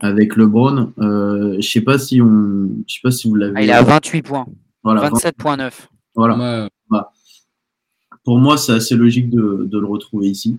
avec 0.00 0.34
LeBron. 0.34 0.92
je 0.98 1.60
sais 1.60 1.80
pas 1.80 1.98
si 1.98 2.20
on, 2.20 2.70
je 2.88 2.94
sais 2.94 3.00
pas 3.04 3.12
si 3.12 3.28
vous 3.28 3.36
l'avez. 3.36 3.52
Ah, 3.54 3.62
il 3.62 3.70
est 3.70 3.72
à 3.72 3.82
28 3.82 4.22
points. 4.22 4.46
Voilà, 4.82 5.08
27.9. 5.10 5.70
Voilà 6.16 6.68
pour 8.24 8.38
moi, 8.38 8.56
c'est 8.56 8.72
assez 8.72 8.96
logique 8.96 9.30
de, 9.30 9.68
le 9.70 9.86
retrouver 9.86 10.28
ici. 10.28 10.58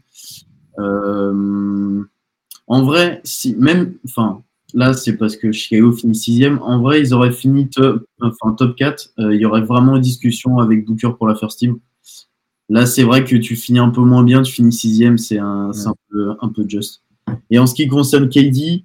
Euh, 0.79 2.03
en 2.67 2.83
vrai, 2.83 3.21
si 3.23 3.55
même, 3.55 3.95
enfin, 4.05 4.41
là, 4.73 4.93
c'est 4.93 5.17
parce 5.17 5.35
que 5.35 5.51
Chicago 5.51 5.91
finit 5.91 6.15
sixième. 6.15 6.59
En 6.61 6.79
vrai, 6.79 7.01
ils 7.01 7.13
auraient 7.13 7.31
fini 7.31 7.67
top, 7.69 8.05
enfin, 8.21 8.53
top 8.53 8.75
4. 8.75 9.09
Euh, 9.19 9.35
il 9.35 9.41
y 9.41 9.45
aurait 9.45 9.61
vraiment 9.61 9.95
une 9.95 10.01
discussion 10.01 10.59
avec 10.59 10.85
Booker 10.85 11.11
pour 11.17 11.27
la 11.27 11.35
first 11.35 11.59
team. 11.59 11.79
Là, 12.69 12.85
c'est 12.85 13.03
vrai 13.03 13.23
que 13.23 13.35
tu 13.35 13.55
finis 13.55 13.79
un 13.79 13.89
peu 13.89 14.01
moins 14.01 14.23
bien, 14.23 14.41
tu 14.41 14.51
finis 14.51 14.73
sixième, 14.73 15.17
c'est 15.17 15.37
un, 15.37 15.71
peu, 16.09 16.31
un 16.41 16.49
peu 16.49 16.67
juste. 16.67 17.03
Et 17.51 17.59
en 17.59 17.67
ce 17.67 17.75
qui 17.75 17.87
concerne 17.87 18.27
KD, 18.27 18.83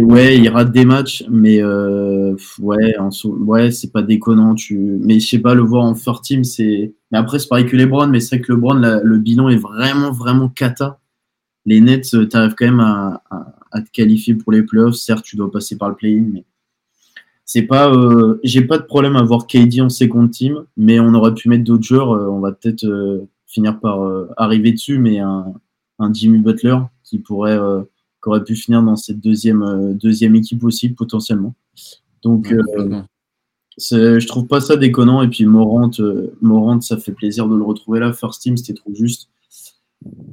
ouais, 0.00 0.38
il 0.38 0.48
rate 0.48 0.72
des 0.72 0.84
matchs, 0.84 1.24
mais 1.28 1.62
euh, 1.62 2.34
ouais, 2.60 2.96
ouais, 3.24 3.70
c'est 3.70 3.92
pas 3.92 4.02
déconnant. 4.02 4.54
Tu, 4.54 4.76
mais 4.76 5.20
je 5.20 5.28
sais 5.28 5.38
pas 5.38 5.54
le 5.54 5.62
voir 5.62 5.84
en 5.84 5.94
first 5.94 6.24
team, 6.24 6.44
c'est. 6.44 6.94
Mais 7.12 7.18
après, 7.18 7.38
c'est 7.38 7.48
pareil 7.48 7.66
que 7.66 7.76
LeBron, 7.76 8.08
mais 8.08 8.20
c'est 8.20 8.36
vrai 8.36 8.44
que 8.44 8.52
LeBron, 8.52 8.74
le 9.02 9.18
bilan 9.18 9.48
est 9.48 9.56
vraiment, 9.56 10.12
vraiment 10.12 10.48
cata. 10.48 10.98
Les 11.66 11.80
Nets, 11.80 12.14
euh, 12.14 12.26
tu 12.28 12.36
arrives 12.36 12.54
quand 12.56 12.66
même 12.66 12.80
à, 12.80 13.22
te 13.74 13.90
qualifier 13.92 14.34
pour 14.34 14.52
les 14.52 14.62
playoffs. 14.62 14.94
Certes, 14.94 15.24
tu 15.24 15.36
dois 15.36 15.50
passer 15.50 15.76
par 15.76 15.90
le 15.90 15.96
play-in, 15.96 16.24
mais 16.32 16.44
c'est 17.44 17.62
pas. 17.62 17.92
Euh, 17.92 18.40
j'ai 18.44 18.62
pas 18.62 18.78
de 18.78 18.84
problème 18.84 19.16
à 19.16 19.22
voir 19.22 19.46
KD 19.46 19.80
en 19.80 19.88
second 19.90 20.28
team, 20.28 20.64
mais 20.76 21.00
on 21.00 21.14
aurait 21.14 21.34
pu 21.34 21.48
mettre 21.48 21.64
d'autres 21.64 21.84
joueurs. 21.84 22.10
on 22.10 22.40
va 22.40 22.52
peut-être 22.52 22.86
finir 23.46 23.78
par 23.80 24.00
arriver 24.36 24.72
dessus, 24.72 24.98
mais 24.98 25.18
un 25.18 26.12
Jimmy 26.12 26.38
Butler 26.38 26.78
qui 27.04 27.18
pourrait 27.18 27.58
aurait 28.28 28.44
pu 28.44 28.54
finir 28.54 28.82
dans 28.82 28.96
cette 28.96 29.20
deuxième, 29.20 29.62
euh, 29.62 29.92
deuxième 29.94 30.34
équipe 30.34 30.64
aussi, 30.64 30.90
potentiellement. 30.90 31.54
Donc, 32.22 32.52
euh, 32.52 33.02
je 33.80 34.26
trouve 34.26 34.46
pas 34.46 34.60
ça 34.60 34.76
déconnant. 34.76 35.22
Et 35.22 35.28
puis, 35.28 35.46
Morant, 35.46 35.90
euh, 36.00 36.36
Morant, 36.40 36.80
ça 36.80 36.96
fait 36.96 37.12
plaisir 37.12 37.48
de 37.48 37.56
le 37.56 37.62
retrouver 37.62 38.00
là. 38.00 38.12
First 38.12 38.42
team, 38.42 38.56
c'était 38.56 38.74
trop 38.74 38.94
juste. 38.94 39.28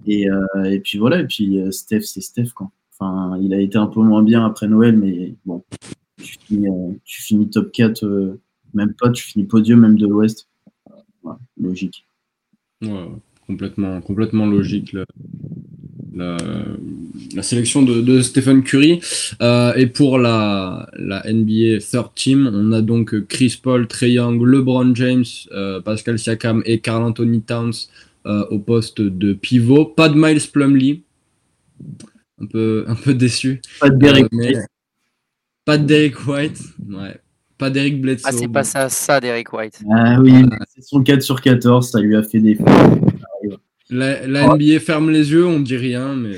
Et, 0.05 0.27
et, 0.65 0.79
puis 0.81 0.97
voilà, 0.97 1.21
et 1.21 1.25
puis 1.25 1.59
Steph, 1.71 2.01
c'est 2.01 2.21
Steph. 2.21 2.49
Quoi. 2.53 2.69
Enfin, 2.91 3.39
il 3.41 3.53
a 3.53 3.59
été 3.59 3.77
un 3.77 3.87
peu 3.87 4.01
moins 4.01 4.21
bien 4.21 4.45
après 4.45 4.67
Noël, 4.67 4.97
mais 4.97 5.33
bon, 5.45 5.63
tu 6.21 6.37
finis, 6.45 6.67
tu 7.05 7.21
finis 7.21 7.49
top 7.49 7.71
4, 7.71 8.37
même 8.73 8.93
pas, 8.93 9.09
tu 9.09 9.23
finis 9.23 9.45
podium 9.45 9.79
même 9.79 9.97
de 9.97 10.05
l'Ouest. 10.05 10.49
logique. 11.57 12.05
Ouais, 12.81 13.07
complètement, 13.47 14.01
complètement 14.01 14.45
logique 14.45 14.93
la, 16.15 17.43
sélection 17.43 17.81
de, 17.81 18.21
Stephen 18.21 18.63
Curry. 18.63 19.01
Euh, 19.41 19.73
et 19.75 19.87
pour 19.87 20.17
la, 20.17 20.89
la, 20.97 21.23
NBA 21.25 21.79
Third 21.79 22.13
Team, 22.15 22.49
on 22.53 22.71
a 22.71 22.81
donc 22.81 23.27
Chris 23.27 23.59
Paul, 23.61 23.87
Trey 23.87 24.11
Young, 24.11 24.41
LeBron 24.41 24.93
James, 24.95 25.25
euh, 25.51 25.81
Pascal 25.81 26.19
Siakam 26.19 26.61
et 26.65 26.79
Carl 26.79 27.03
Anthony 27.03 27.41
Towns 27.41 27.73
euh, 28.25 28.45
au 28.49 28.59
poste 28.59 29.01
de 29.01 29.33
pivot. 29.33 29.85
Pas 29.85 30.09
de 30.09 30.15
Miles 30.15 30.41
Plumlee. 30.51 31.03
Un 32.41 32.45
peu, 32.45 32.85
un 32.87 32.95
peu 32.95 33.13
déçu. 33.13 33.61
Pas 33.79 33.89
de 33.89 33.97
Derek 33.97 34.31
White. 34.31 34.57
Pas 35.65 35.77
de 35.77 35.85
Derek 35.85 36.27
White. 36.27 36.59
Ouais. 36.89 37.19
Pas 37.57 37.69
d'Eric 37.69 38.01
Bledsoe. 38.01 38.25
Ah, 38.27 38.31
c'est 38.31 38.47
pas 38.47 38.63
ça, 38.63 38.89
ça 38.89 39.19
Derek 39.19 39.53
White. 39.53 39.81
Ah 39.89 40.19
oui, 40.19 40.33
c'est 40.73 40.83
son 40.83 41.03
4 41.03 41.21
sur 41.21 41.39
14, 41.39 41.91
ça 41.91 42.01
lui 42.01 42.15
a 42.15 42.23
fait 42.23 42.39
des. 42.39 42.57
La, 43.89 44.27
NBA 44.27 44.79
ferme 44.79 45.09
les 45.09 45.31
yeux, 45.31 45.45
on 45.45 45.59
dit 45.59 45.77
rien, 45.77 46.15
mais. 46.15 46.37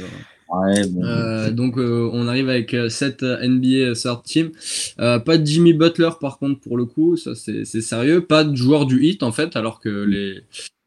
Euh, 0.53 1.51
donc 1.51 1.77
euh, 1.77 2.09
on 2.13 2.27
arrive 2.27 2.49
avec 2.49 2.75
7 2.87 3.23
euh, 3.23 3.47
NBA 3.47 3.93
third 3.95 4.23
team. 4.23 4.51
pas 4.97 5.37
de 5.37 5.45
Jimmy 5.45 5.73
Butler 5.73 6.11
par 6.21 6.37
contre 6.37 6.61
pour 6.61 6.77
le 6.77 6.85
coup, 6.85 7.17
ça 7.17 7.31
c'est 7.35 7.65
sérieux. 7.65 8.21
Pas 8.21 8.43
de 8.43 8.55
joueur 8.55 8.85
du 8.85 9.03
hit 9.03 9.23
en 9.23 9.31
fait, 9.31 9.55
alors 9.55 9.79
que 9.79 9.89
les, 9.89 10.41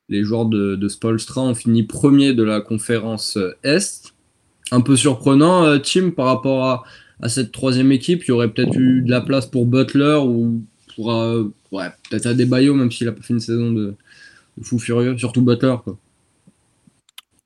les 0.09 0.23
joueurs 0.23 0.47
de, 0.47 0.77
de 0.77 0.88
Spolstra 0.88 1.43
ont 1.43 1.55
fini 1.55 1.83
premier 1.83 2.35
de 2.35 2.43
la 2.43 2.61
conférence 2.61 3.38
Est. 3.62 4.15
Un 4.71 4.83
peu 4.83 4.97
surprenant, 4.97 5.79
Tim, 5.81 6.11
par 6.11 6.27
rapport 6.27 6.65
à, 6.67 6.85
à 7.23 7.29
cette 7.31 7.53
troisième 7.53 7.91
équipe, 7.91 8.25
il 8.25 8.29
y 8.29 8.33
aurait 8.33 8.50
peut-être 8.50 8.77
eu 8.77 9.00
de 9.00 9.11
la 9.11 9.23
place 9.23 9.47
pour 9.47 9.65
Butler 9.65 10.19
ou 10.23 10.62
pour 10.95 11.07
ouais, 11.73 11.87
peut-être 12.11 12.27
à 12.27 12.35
Debayo, 12.35 12.75
même 12.75 12.93
s'il 12.93 13.09
a 13.09 13.12
pas 13.12 13.23
fait 13.23 13.33
une 13.33 13.41
saison 13.41 13.73
de, 13.73 13.95
de 14.59 14.65
fou 14.65 14.79
furieux, 14.79 15.17
surtout 15.17 15.41
Butler. 15.41 15.77
Quoi. 15.83 15.99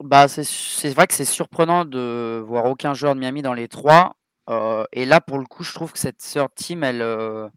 Bah, 0.02 0.26
c'est 0.28 0.90
vrai 0.90 1.06
que 1.06 1.14
c'est 1.14 1.24
surprenant 1.24 1.84
de 1.84 2.42
voir 2.46 2.66
aucun 2.66 2.94
joueur 2.94 3.14
de 3.14 3.20
Miami 3.20 3.42
dans 3.42 3.54
les 3.54 3.68
trois. 3.68 4.16
Euh, 4.50 4.84
et 4.92 5.04
là, 5.04 5.20
pour 5.20 5.38
le 5.38 5.46
coup, 5.46 5.62
je 5.62 5.72
trouve 5.72 5.92
que 5.92 5.98
cette 5.98 6.18
third 6.18 6.52
team, 6.54 6.82
elle, 6.82 7.02
euh, 7.02 7.48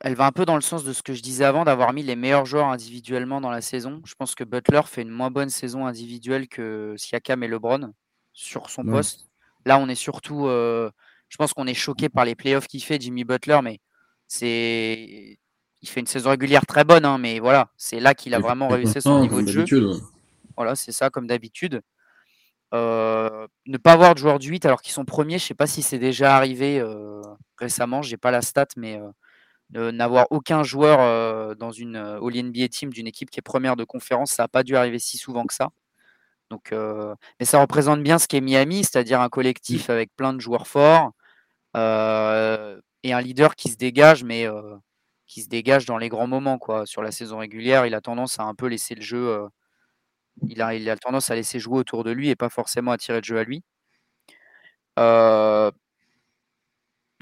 elle 0.00 0.14
va 0.14 0.26
un 0.26 0.32
peu 0.32 0.44
dans 0.44 0.54
le 0.54 0.62
sens 0.62 0.84
de 0.84 0.92
ce 0.92 1.02
que 1.02 1.12
je 1.12 1.22
disais 1.22 1.44
avant, 1.44 1.64
d'avoir 1.64 1.92
mis 1.92 2.02
les 2.02 2.16
meilleurs 2.16 2.46
joueurs 2.46 2.68
individuellement 2.68 3.40
dans 3.40 3.50
la 3.50 3.60
saison. 3.60 4.00
Je 4.04 4.14
pense 4.14 4.34
que 4.34 4.44
Butler 4.44 4.80
fait 4.86 5.02
une 5.02 5.10
moins 5.10 5.30
bonne 5.30 5.50
saison 5.50 5.86
individuelle 5.86 6.48
que 6.48 6.94
Siakam 6.96 7.42
et 7.42 7.48
LeBron 7.48 7.92
sur 8.32 8.70
son 8.70 8.84
poste. 8.84 9.26
Là, 9.66 9.78
on 9.78 9.88
est 9.88 9.94
surtout. 9.94 10.46
Euh, 10.46 10.90
je 11.28 11.36
pense 11.36 11.52
qu'on 11.52 11.66
est 11.66 11.74
choqué 11.74 12.08
par 12.08 12.24
les 12.24 12.34
playoffs 12.34 12.66
qu'il 12.66 12.82
fait, 12.82 13.00
Jimmy 13.00 13.24
Butler, 13.24 13.60
mais 13.62 13.80
c'est. 14.26 15.38
Il 15.82 15.88
fait 15.88 16.00
une 16.00 16.06
saison 16.06 16.30
régulière 16.30 16.64
très 16.64 16.82
bonne, 16.84 17.04
hein, 17.04 17.18
mais 17.18 17.40
voilà, 17.40 17.68
c'est 17.76 18.00
là 18.00 18.14
qu'il 18.14 18.34
a 18.34 18.38
vraiment 18.38 18.68
réussi 18.68 19.02
son 19.02 19.20
niveau 19.20 19.42
de 19.42 19.48
jeu. 19.48 19.66
Voilà, 20.56 20.74
c'est 20.76 20.92
ça, 20.92 21.10
comme 21.10 21.26
d'habitude. 21.26 21.82
Euh, 22.74 23.46
ne 23.66 23.76
pas 23.78 23.92
avoir 23.92 24.14
de 24.14 24.18
joueurs 24.18 24.38
du 24.40 24.48
8 24.50 24.66
alors 24.66 24.82
qu'ils 24.82 24.92
sont 24.92 25.04
premiers, 25.04 25.38
je 25.38 25.44
ne 25.44 25.48
sais 25.48 25.54
pas 25.54 25.68
si 25.68 25.80
c'est 25.82 25.98
déjà 25.98 26.36
arrivé 26.36 26.80
euh, 26.80 27.22
récemment, 27.56 28.02
je 28.02 28.10
n'ai 28.10 28.16
pas 28.16 28.32
la 28.32 28.42
stat, 28.42 28.66
mais 28.76 29.00
n'avoir 29.70 30.26
aucun 30.30 30.62
joueur 30.62 31.56
dans 31.56 31.70
une 31.70 31.96
All 31.96 32.44
NBA 32.44 32.68
team 32.68 32.90
d'une 32.92 33.06
équipe 33.06 33.30
qui 33.30 33.38
est 33.40 33.42
première 33.42 33.76
de 33.76 33.84
conférence, 33.84 34.32
ça 34.32 34.44
n'a 34.44 34.48
pas 34.48 34.62
dû 34.62 34.76
arriver 34.76 34.98
si 34.98 35.18
souvent 35.18 35.44
que 35.46 35.54
ça. 35.54 35.70
Donc, 36.50 36.72
mais 37.40 37.46
ça 37.46 37.60
représente 37.60 38.02
bien 38.02 38.18
ce 38.18 38.28
qu'est 38.28 38.40
Miami, 38.40 38.84
c'est-à-dire 38.84 39.20
un 39.20 39.28
collectif 39.28 39.90
avec 39.90 40.10
plein 40.16 40.32
de 40.32 40.40
joueurs 40.40 40.66
forts 40.66 41.12
et 41.76 43.12
un 43.12 43.20
leader 43.20 43.54
qui 43.56 43.68
se 43.68 43.76
dégage, 43.76 44.24
mais 44.24 44.46
qui 45.26 45.42
se 45.42 45.48
dégage 45.48 45.86
dans 45.86 45.98
les 45.98 46.08
grands 46.08 46.26
moments. 46.28 46.58
Quoi. 46.58 46.86
Sur 46.86 47.02
la 47.02 47.12
saison 47.12 47.38
régulière, 47.38 47.86
il 47.86 47.94
a 47.94 48.00
tendance 48.00 48.38
à 48.40 48.44
un 48.44 48.54
peu 48.54 48.66
laisser 48.66 48.94
le 48.94 49.02
jeu. 49.02 49.46
Il, 50.48 50.60
a, 50.62 50.74
il 50.74 50.88
a 50.90 50.96
tendance 50.96 51.30
à 51.30 51.34
laisser 51.34 51.58
jouer 51.58 51.78
autour 51.78 52.04
de 52.04 52.10
lui 52.10 52.28
et 52.28 52.36
pas 52.36 52.48
forcément 52.48 52.92
à 52.92 52.98
tirer 52.98 53.18
le 53.18 53.24
jeu 53.24 53.38
à 53.38 53.44
lui. 53.44 53.62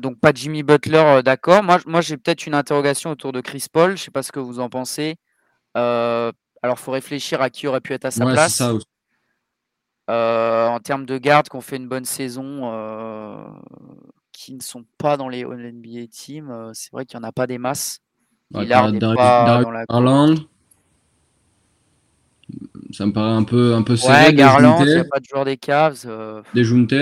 Donc 0.02 0.18
pas 0.18 0.32
Jimmy 0.34 0.62
Butler, 0.64 0.98
euh, 0.98 1.22
d'accord. 1.22 1.62
Moi, 1.62 1.78
moi 1.86 2.00
j'ai 2.00 2.16
peut-être 2.16 2.46
une 2.46 2.54
interrogation 2.54 3.10
autour 3.10 3.32
de 3.32 3.40
Chris 3.40 3.66
Paul. 3.70 3.90
Je 3.90 3.92
ne 3.92 3.98
sais 3.98 4.10
pas 4.10 4.22
ce 4.22 4.32
que 4.32 4.40
vous 4.40 4.58
en 4.58 4.68
pensez. 4.68 5.16
Euh, 5.76 6.32
alors, 6.62 6.76
il 6.78 6.82
faut 6.82 6.92
réfléchir 6.92 7.40
à 7.40 7.50
qui 7.50 7.66
aurait 7.66 7.80
pu 7.80 7.92
être 7.92 8.04
à 8.04 8.10
sa 8.10 8.26
place. 8.26 8.62
Euh, 10.10 10.66
en 10.66 10.80
termes 10.80 11.06
de 11.06 11.18
garde, 11.18 11.48
qu'on 11.48 11.60
fait 11.60 11.76
une 11.76 11.88
bonne 11.88 12.04
saison, 12.04 12.62
qui 14.32 14.54
ne 14.54 14.60
sont 14.60 14.84
pas 14.98 15.16
dans 15.16 15.28
les 15.28 15.44
NBA 15.44 16.08
Teams, 16.10 16.72
c'est 16.74 16.90
vrai 16.90 17.06
qu'il 17.06 17.18
n'y 17.18 17.24
en 17.24 17.28
a 17.28 17.32
pas 17.32 17.46
des 17.46 17.58
masses. 17.58 18.00
Ouais, 18.52 18.66
pas 18.66 19.62
dans 19.62 19.70
la 19.70 19.86
Garland. 19.86 20.34
Ça 22.92 23.06
me 23.06 23.12
paraît 23.12 23.32
un 23.32 23.44
peu, 23.44 23.74
un 23.74 23.82
peu 23.82 23.96
serré. 23.96 24.26
Ouais, 24.26 24.34
Garland, 24.34 24.84
il 24.84 24.86
n'y 24.86 24.94
a 24.94 25.04
pas 25.04 25.20
de 25.20 25.24
joueur 25.24 25.44
des 25.44 25.56
Cavs. 25.56 26.06
Des 26.54 26.64
Junte 26.64 26.92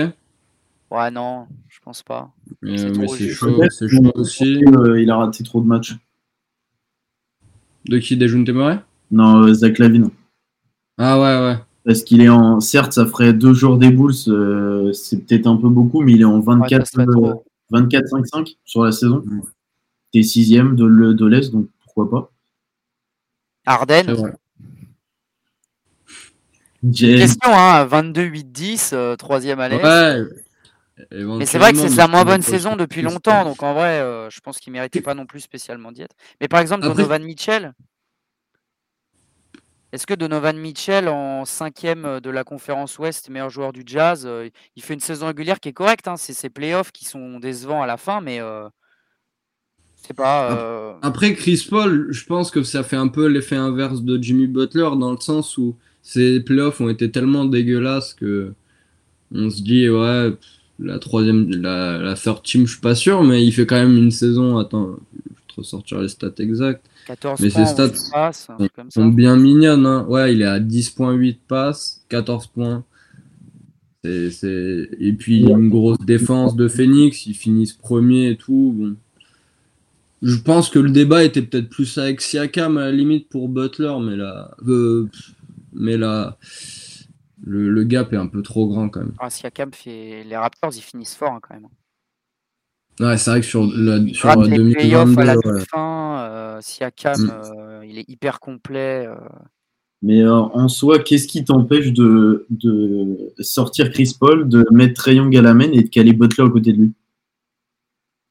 Ouais, 0.91 1.09
non, 1.09 1.47
je 1.69 1.79
pense 1.79 2.03
pas. 2.03 2.31
Mais 2.61 2.77
c'est 2.77 3.29
chaud, 3.29 3.63
c'est 3.69 3.87
chaud 3.87 4.11
aussi. 4.15 4.61
il 4.97 5.09
a 5.09 5.15
raté 5.15 5.43
trop 5.43 5.61
de 5.61 5.67
matchs. 5.67 5.95
De 7.85 7.97
qui 7.97 8.17
Dejun 8.17 8.43
Temeray 8.43 8.79
Non, 9.09 9.43
euh, 9.43 9.53
Zach 9.53 9.79
Lavine. 9.79 10.09
Ah 10.97 11.19
ouais, 11.19 11.47
ouais. 11.47 11.57
Parce 11.85 12.03
qu'il 12.03 12.21
est 12.21 12.29
en. 12.29 12.59
Certes, 12.59 12.93
ça 12.93 13.05
ferait 13.05 13.33
deux 13.33 13.53
jours 13.53 13.77
des 13.77 13.89
Bulls, 13.89 14.13
euh, 14.27 14.93
c'est 14.93 15.25
peut-être 15.25 15.47
un 15.47 15.55
peu 15.55 15.69
beaucoup, 15.69 16.01
mais 16.01 16.11
il 16.11 16.21
est 16.21 16.25
en 16.25 16.39
24-5-5 16.41 17.39
euh, 17.71 18.45
sur 18.65 18.83
la 18.83 18.91
saison. 18.91 19.23
Mm. 19.25 19.41
T'es 20.13 20.23
sixième 20.23 20.75
de, 20.75 21.13
de 21.13 21.25
l'Est, 21.25 21.51
donc 21.51 21.67
pourquoi 21.85 22.09
pas. 22.09 22.31
Arden 23.65 24.33
Question, 26.93 27.51
hein, 27.53 27.85
22-8-10, 27.85 29.17
troisième 29.17 29.59
à 29.59 29.69
l'Est. 29.69 29.83
Ouais, 29.83 30.27
mais 31.11 31.45
c'est 31.45 31.57
vrai 31.57 31.71
que 31.71 31.79
c'est 31.79 31.89
sa 31.89 32.07
moins 32.07 32.25
bonne 32.25 32.41
saison 32.41 32.75
depuis 32.75 33.01
longtemps, 33.01 33.43
donc 33.43 33.63
en 33.63 33.73
vrai, 33.73 33.99
euh, 33.99 34.29
je 34.29 34.39
pense 34.41 34.59
qu'il 34.59 34.73
méritait 34.73 35.01
pas 35.01 35.13
non 35.13 35.25
plus 35.25 35.39
spécialement 35.39 35.91
d'y 35.91 36.01
être. 36.01 36.15
Mais 36.39 36.47
par 36.47 36.59
exemple, 36.59 36.83
Donovan 36.83 37.23
Mitchell, 37.23 37.73
est-ce 39.91 40.05
que 40.05 40.13
Donovan 40.13 40.57
Mitchell, 40.57 41.07
en 41.07 41.45
cinquième 41.45 42.05
euh, 42.05 42.19
de 42.19 42.29
la 42.29 42.43
conférence 42.43 42.97
Ouest, 42.99 43.29
meilleur 43.29 43.49
joueur 43.49 43.73
du 43.73 43.83
Jazz, 43.85 44.23
euh, 44.25 44.49
il 44.75 44.83
fait 44.83 44.93
une 44.93 44.99
saison 44.99 45.27
régulière 45.27 45.59
qui 45.59 45.69
est 45.69 45.73
correcte 45.73 46.07
hein, 46.07 46.17
C'est 46.17 46.33
ses 46.33 46.49
playoffs 46.49 46.91
qui 46.91 47.05
sont 47.05 47.39
décevants 47.39 47.81
à 47.81 47.87
la 47.87 47.97
fin, 47.97 48.21
mais 48.21 48.39
c'est 49.95 50.15
pas. 50.15 50.97
Après 51.01 51.33
Chris 51.33 51.65
Paul, 51.69 52.07
je 52.11 52.25
pense 52.25 52.51
que 52.51 52.63
ça 52.63 52.83
fait 52.83 52.95
un 52.95 53.07
peu 53.07 53.27
l'effet 53.27 53.55
inverse 53.55 54.01
de 54.01 54.21
Jimmy 54.21 54.47
Butler 54.47 54.89
dans 54.97 55.11
le 55.11 55.19
sens 55.19 55.57
où 55.57 55.77
ses 56.03 56.39
playoffs 56.39 56.81
ont 56.81 56.89
été 56.89 57.11
tellement 57.11 57.45
dégueulasses 57.45 58.13
que 58.13 58.53
on 59.33 59.49
se 59.49 59.61
dit 59.61 59.89
ouais 59.89 60.33
la 60.83 60.99
troisième, 60.99 61.49
la, 61.49 61.97
la 61.97 62.15
third 62.15 62.43
team, 62.43 62.65
je 62.65 62.73
suis 62.73 62.81
pas 62.81 62.95
sûr, 62.95 63.23
mais 63.23 63.45
il 63.45 63.51
fait 63.51 63.65
quand 63.65 63.75
même 63.75 63.97
une 63.97 64.11
saison. 64.11 64.57
Attends, 64.57 64.97
je 65.13 65.17
vais 65.17 65.35
te 65.47 65.55
ressortir 65.57 66.01
les 66.01 66.09
stats 66.09 66.31
exactes. 66.39 66.85
14 67.07 67.39
mais 67.41 67.49
ses 67.49 67.65
stats 67.65 68.33
sont, 68.89 69.07
bien 69.07 69.35
mignonnes. 69.35 69.85
Hein. 69.85 70.05
Ouais, 70.07 70.33
il 70.33 70.41
est 70.41 70.45
à 70.45 70.59
10.8 70.59 71.37
passes, 71.47 72.03
14 72.09 72.47
points. 72.47 72.83
Et 74.03 74.29
puis 75.17 75.37
il 75.37 75.49
y 75.49 75.53
a 75.53 75.57
une 75.57 75.69
grosse 75.69 75.99
défense 75.99 76.55
de 76.55 76.67
Phoenix, 76.67 77.27
ils 77.27 77.35
finissent 77.35 77.73
premier 77.73 78.31
et 78.31 78.35
tout. 78.35 78.73
Bon. 78.75 78.95
Je 80.23 80.37
pense 80.37 80.69
que 80.69 80.79
le 80.79 80.89
débat 80.89 81.23
était 81.23 81.41
peut-être 81.41 81.69
plus 81.69 81.97
avec 81.97 82.21
Siakam 82.21 82.77
à 82.77 82.85
la 82.85 82.91
limite 82.91 83.29
pour 83.29 83.49
Butler, 83.49 83.93
mais 84.01 84.15
là, 84.15 84.51
euh, 84.67 85.07
mais 85.73 85.97
là, 85.97 86.37
le, 87.43 87.83
gap 87.83 88.13
est 88.13 88.17
un 88.17 88.27
peu 88.27 88.41
trop 88.41 88.67
grand 88.67 88.89
quand 88.89 89.01
même. 89.01 89.13
Ah, 89.19 89.29
Siakam 89.29 89.73
fait 89.73 90.23
les 90.23 90.37
Raptors, 90.37 90.71
ils 90.75 90.81
finissent 90.81 91.15
fort 91.15 91.33
hein, 91.33 91.39
quand 91.41 91.55
même. 91.55 91.67
Ouais, 92.99 93.17
c'est 93.17 93.31
vrai 93.31 93.39
que 93.39 93.45
sur, 93.45 93.65
la, 93.65 93.99
sur 94.13 94.35
2022, 94.35 95.21
à 95.21 95.25
la 95.25 95.35
fin, 95.71 96.19
euh, 96.19 96.59
Siakam, 96.61 97.19
mm. 97.19 97.31
euh, 97.31 97.85
il 97.85 97.97
est 97.97 98.09
hyper 98.09 98.39
complet. 98.39 99.07
Euh. 99.07 99.15
Mais 100.03 100.27
en 100.27 100.67
soi, 100.67 100.97
qu'est-ce 100.99 101.27
qui 101.27 101.45
t'empêche 101.45 101.93
de, 101.93 102.47
de, 102.49 103.33
sortir 103.39 103.91
Chris 103.91 104.15
Paul, 104.19 104.49
de 104.49 104.65
mettre 104.71 104.95
Trae 104.95 105.13
Young 105.13 105.35
à 105.37 105.43
la 105.43 105.53
main 105.53 105.71
et 105.71 105.83
de 105.83 105.89
caler 105.89 106.13
Butler 106.13 106.45
à 106.45 106.49
côté 106.49 106.73
de 106.73 106.77
lui? 106.77 106.93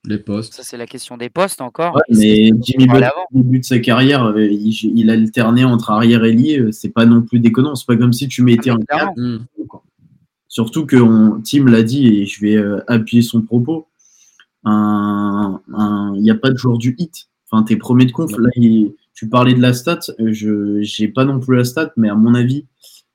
Les 0.05 0.19
postes. 0.19 0.55
Ça, 0.55 0.63
c'est 0.63 0.77
la 0.77 0.87
question 0.87 1.17
des 1.17 1.29
postes 1.29 1.61
encore. 1.61 1.99
mais 2.09 2.53
Jimmy 2.61 2.87
Butler, 2.87 3.11
au 3.33 3.39
début 3.39 3.61
de 3.61 3.65
sa 3.65 3.79
carrière, 3.79 4.25
euh, 4.25 4.47
il, 4.47 5.11
a 5.11 5.13
alterné 5.13 5.65
entre 5.65 5.91
arrière 5.91 6.25
et 6.25 6.33
lié. 6.33 6.59
Euh, 6.59 6.73
c'est 6.73 6.89
pas 6.89 7.05
non 7.05 7.23
plus 7.23 7.41
déconnant. 7.41 7.75
C'est 7.75 7.87
pas 7.87 7.97
comme 7.97 8.13
si 8.13 8.29
tu 8.29 8.43
mettais 8.43 8.71
ah, 8.91 9.13
un 9.17 9.41
Surtout 10.49 10.85
que 10.85 10.97
Tim 11.43 11.67
l'a 11.67 11.83
dit, 11.83 12.09
et 12.09 12.27
je 12.27 12.41
vais 12.41 12.57
euh, 12.57 12.83
appuyer 12.89 13.23
son 13.23 13.43
propos. 13.43 13.87
Il 14.65 16.21
n'y 16.21 16.31
a 16.31 16.35
pas 16.35 16.51
de 16.51 16.57
joueur 16.57 16.79
du 16.79 16.95
hit. 16.99 17.29
Enfin, 17.51 17.63
t'es 17.63 17.77
premier 17.77 18.07
de 18.07 18.13
conf. 18.13 18.33
Là, 18.39 18.51
tu 19.15 19.29
parlais 19.29 19.55
de 19.55 19.61
la 19.61 19.75
stat. 19.75 20.01
Je 20.19 20.81
n'ai 21.01 21.09
pas 21.09 21.25
non 21.25 21.41
plus 21.41 21.57
la 21.57 21.65
stat, 21.65 21.93
mais 21.97 22.09
à 22.09 22.15
mon 22.15 22.35
avis, 22.35 22.67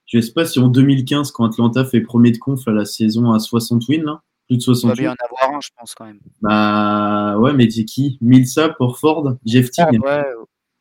je 0.06 0.20
sais 0.20 0.34
pas 0.34 0.46
si 0.46 0.60
en 0.60 0.68
2015, 0.68 1.32
quand 1.32 1.46
Atlanta 1.46 1.84
fait 1.84 2.02
premier 2.02 2.32
de 2.32 2.38
conf 2.38 2.68
à 2.68 2.72
la 2.72 2.86
saison 2.86 3.32
à 3.32 3.40
60 3.40 3.88
wins, 3.90 4.04
là, 4.04 4.22
plus 4.48 4.58
de 4.58 4.62
68. 4.62 5.02
Il 5.02 5.06
va 5.06 5.10
bien 5.10 5.12
en 5.12 5.26
avoir 5.26 5.58
un, 5.58 5.62
je 5.62 5.70
pense, 5.78 5.96
quand 5.96 6.06
même. 6.06 6.20
Bah 6.42 7.38
ouais, 7.40 7.54
mais 7.54 7.70
c'est 7.70 7.86
qui? 7.86 8.18
Milsa, 8.22 8.70
Porford, 8.70 9.38
Jeff 9.46 9.72
Teague 9.72 10.00
ah, 10.04 10.08
ouais. 10.08 10.26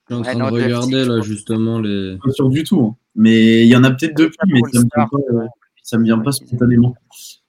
Je 0.08 0.14
suis 0.14 0.20
en 0.20 0.22
train 0.22 0.34
de 0.34 0.52
regarder 0.52 1.04
là 1.04 1.20
justement 1.22 1.78
les. 1.80 2.18
Pas 2.22 2.30
sûr 2.30 2.50
du 2.50 2.62
tout, 2.62 2.80
hein. 2.80 2.96
mais 3.14 3.62
il 3.62 3.68
y 3.68 3.76
en 3.76 3.84
a 3.84 3.90
peut-être 3.90 4.16
depuis, 4.16 4.36
mais 4.46 4.60
ça 4.70 4.80
me, 4.80 4.88
vient 4.94 5.08
pas, 5.08 5.48
ça 5.82 5.98
me 5.98 6.04
vient 6.04 6.18
pas 6.18 6.32
spontanément. 6.32 6.94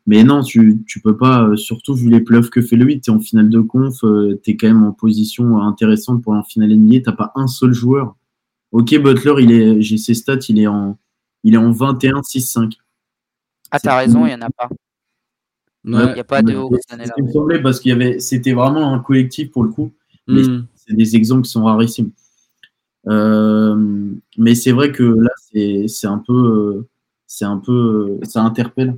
Mais 0.07 0.23
non, 0.23 0.43
tu, 0.43 0.83
tu 0.87 1.01
peux 1.01 1.17
pas, 1.17 1.43
euh, 1.43 1.55
surtout 1.55 1.95
vu 1.95 2.09
les 2.09 2.21
playoffs 2.21 2.51
que 2.51 2.61
fait 2.61 2.75
le 2.75 2.85
8, 2.85 3.01
tu 3.01 3.11
es 3.11 3.13
en 3.13 3.19
finale 3.19 3.49
de 3.49 3.59
conf, 3.59 4.03
euh, 4.03 4.39
tu 4.43 4.51
es 4.51 4.55
quand 4.55 4.67
même 4.67 4.83
en 4.83 4.91
position 4.91 5.59
intéressante 5.61 6.21
pour 6.21 6.33
en 6.33 6.43
finale 6.43 6.75
NBA, 6.75 7.11
tu 7.11 7.15
pas 7.15 7.31
un 7.35 7.47
seul 7.47 7.73
joueur. 7.73 8.15
Ok, 8.71 8.95
Butler, 8.99 9.33
il 9.39 9.51
est, 9.51 9.81
j'ai 9.81 9.97
ses 9.97 10.13
stats, 10.13 10.37
il 10.47 10.59
est 10.59 10.67
en, 10.67 10.97
il 11.43 11.55
est 11.55 11.57
en 11.57 11.71
21-6-5. 11.71 12.73
Ah, 13.71 13.79
t'as 13.79 13.97
raison, 13.97 14.25
il 14.25 14.29
n'y 14.29 14.35
en 14.35 14.41
a 14.41 14.49
pas. 14.49 14.69
Il 15.85 16.13
n'y 16.13 16.19
a 16.19 16.23
pas 16.23 16.41
de 16.41 16.55
haut 16.55 16.75
cette 16.81 16.93
année-là. 16.93 17.13
me 17.21 17.31
semblait 17.31 17.61
parce 17.61 17.79
qu'il 17.79 17.89
y 17.89 17.93
avait, 17.93 18.19
c'était 18.19 18.53
vraiment 18.53 18.93
un 18.93 18.99
collectif 18.99 19.51
pour 19.51 19.63
le 19.63 19.69
coup. 19.69 19.91
Mais 20.27 20.41
hmm. 20.41 20.65
c'est 20.75 20.95
des 20.95 21.15
exemples 21.15 21.43
qui 21.43 21.51
sont 21.51 21.63
rarissimes. 21.63 22.11
Euh, 23.07 24.11
mais 24.37 24.55
c'est 24.55 24.71
vrai 24.71 24.91
que 24.91 25.03
là, 25.03 25.29
c'est 25.87 26.07
un 26.07 26.17
peu, 26.17 26.85
c'est 27.27 27.45
un 27.45 27.57
peu, 27.57 28.19
ça 28.23 28.41
interpelle. 28.41 28.97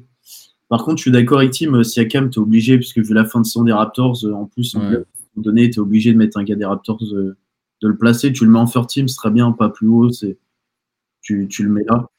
Par 0.70 0.84
contre, 0.84 0.98
je 0.98 1.04
suis 1.04 1.12
d'accord 1.12 1.40
avec 1.40 1.52
Tim. 1.52 1.84
Siakam, 1.84 2.30
tu 2.30 2.40
es 2.40 2.42
obligé, 2.42 2.78
puisque 2.78 3.00
vu 3.00 3.14
la 3.14 3.26
fin 3.26 3.42
de 3.42 3.46
saison 3.46 3.64
des 3.64 3.74
Raptors, 3.74 4.26
en 4.34 4.46
plus, 4.46 4.76
à 4.76 4.80
un 4.80 5.04
donné, 5.36 5.70
tu 5.70 5.78
es 5.78 5.80
obligé 5.80 6.14
de 6.14 6.18
mettre 6.18 6.38
un 6.38 6.44
gars 6.44 6.56
des 6.56 6.66
Raptors, 6.66 7.02
euh, 7.04 7.36
de 7.82 7.88
le 7.88 7.98
placer. 7.98 8.32
Tu 8.32 8.46
le 8.46 8.52
mets 8.52 8.60
en 8.60 8.68
first 8.68 8.90
team, 8.90 9.08
c'est 9.08 9.18
très 9.18 9.32
bien, 9.32 9.52
pas 9.52 9.70
plus 9.70 9.88
haut. 9.88 10.10
Tu, 11.22 11.48
tu 11.50 11.64
le 11.64 11.70
mets 11.70 11.84
là. 11.88 12.10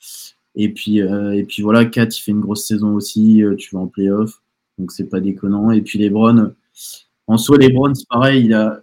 Et 0.54 0.70
puis, 0.70 1.00
euh, 1.00 1.32
et 1.32 1.44
puis 1.44 1.62
voilà, 1.62 1.84
Kat, 1.86 2.06
il 2.06 2.20
fait 2.20 2.32
une 2.32 2.40
grosse 2.40 2.66
saison 2.66 2.94
aussi. 2.94 3.42
tu 3.56 3.74
vas 3.74 3.80
en 3.80 3.86
playoff 3.86 4.42
donc 4.78 4.92
c'est 4.92 5.08
pas 5.08 5.20
déconnant. 5.20 5.70
Et 5.70 5.82
puis 5.82 5.98
les 5.98 6.10
Browns, 6.10 6.54
en 7.26 7.36
soi, 7.36 7.58
les 7.58 7.70
Browns, 7.70 7.94
pareil, 8.08 8.46
il 8.46 8.54
a, 8.54 8.82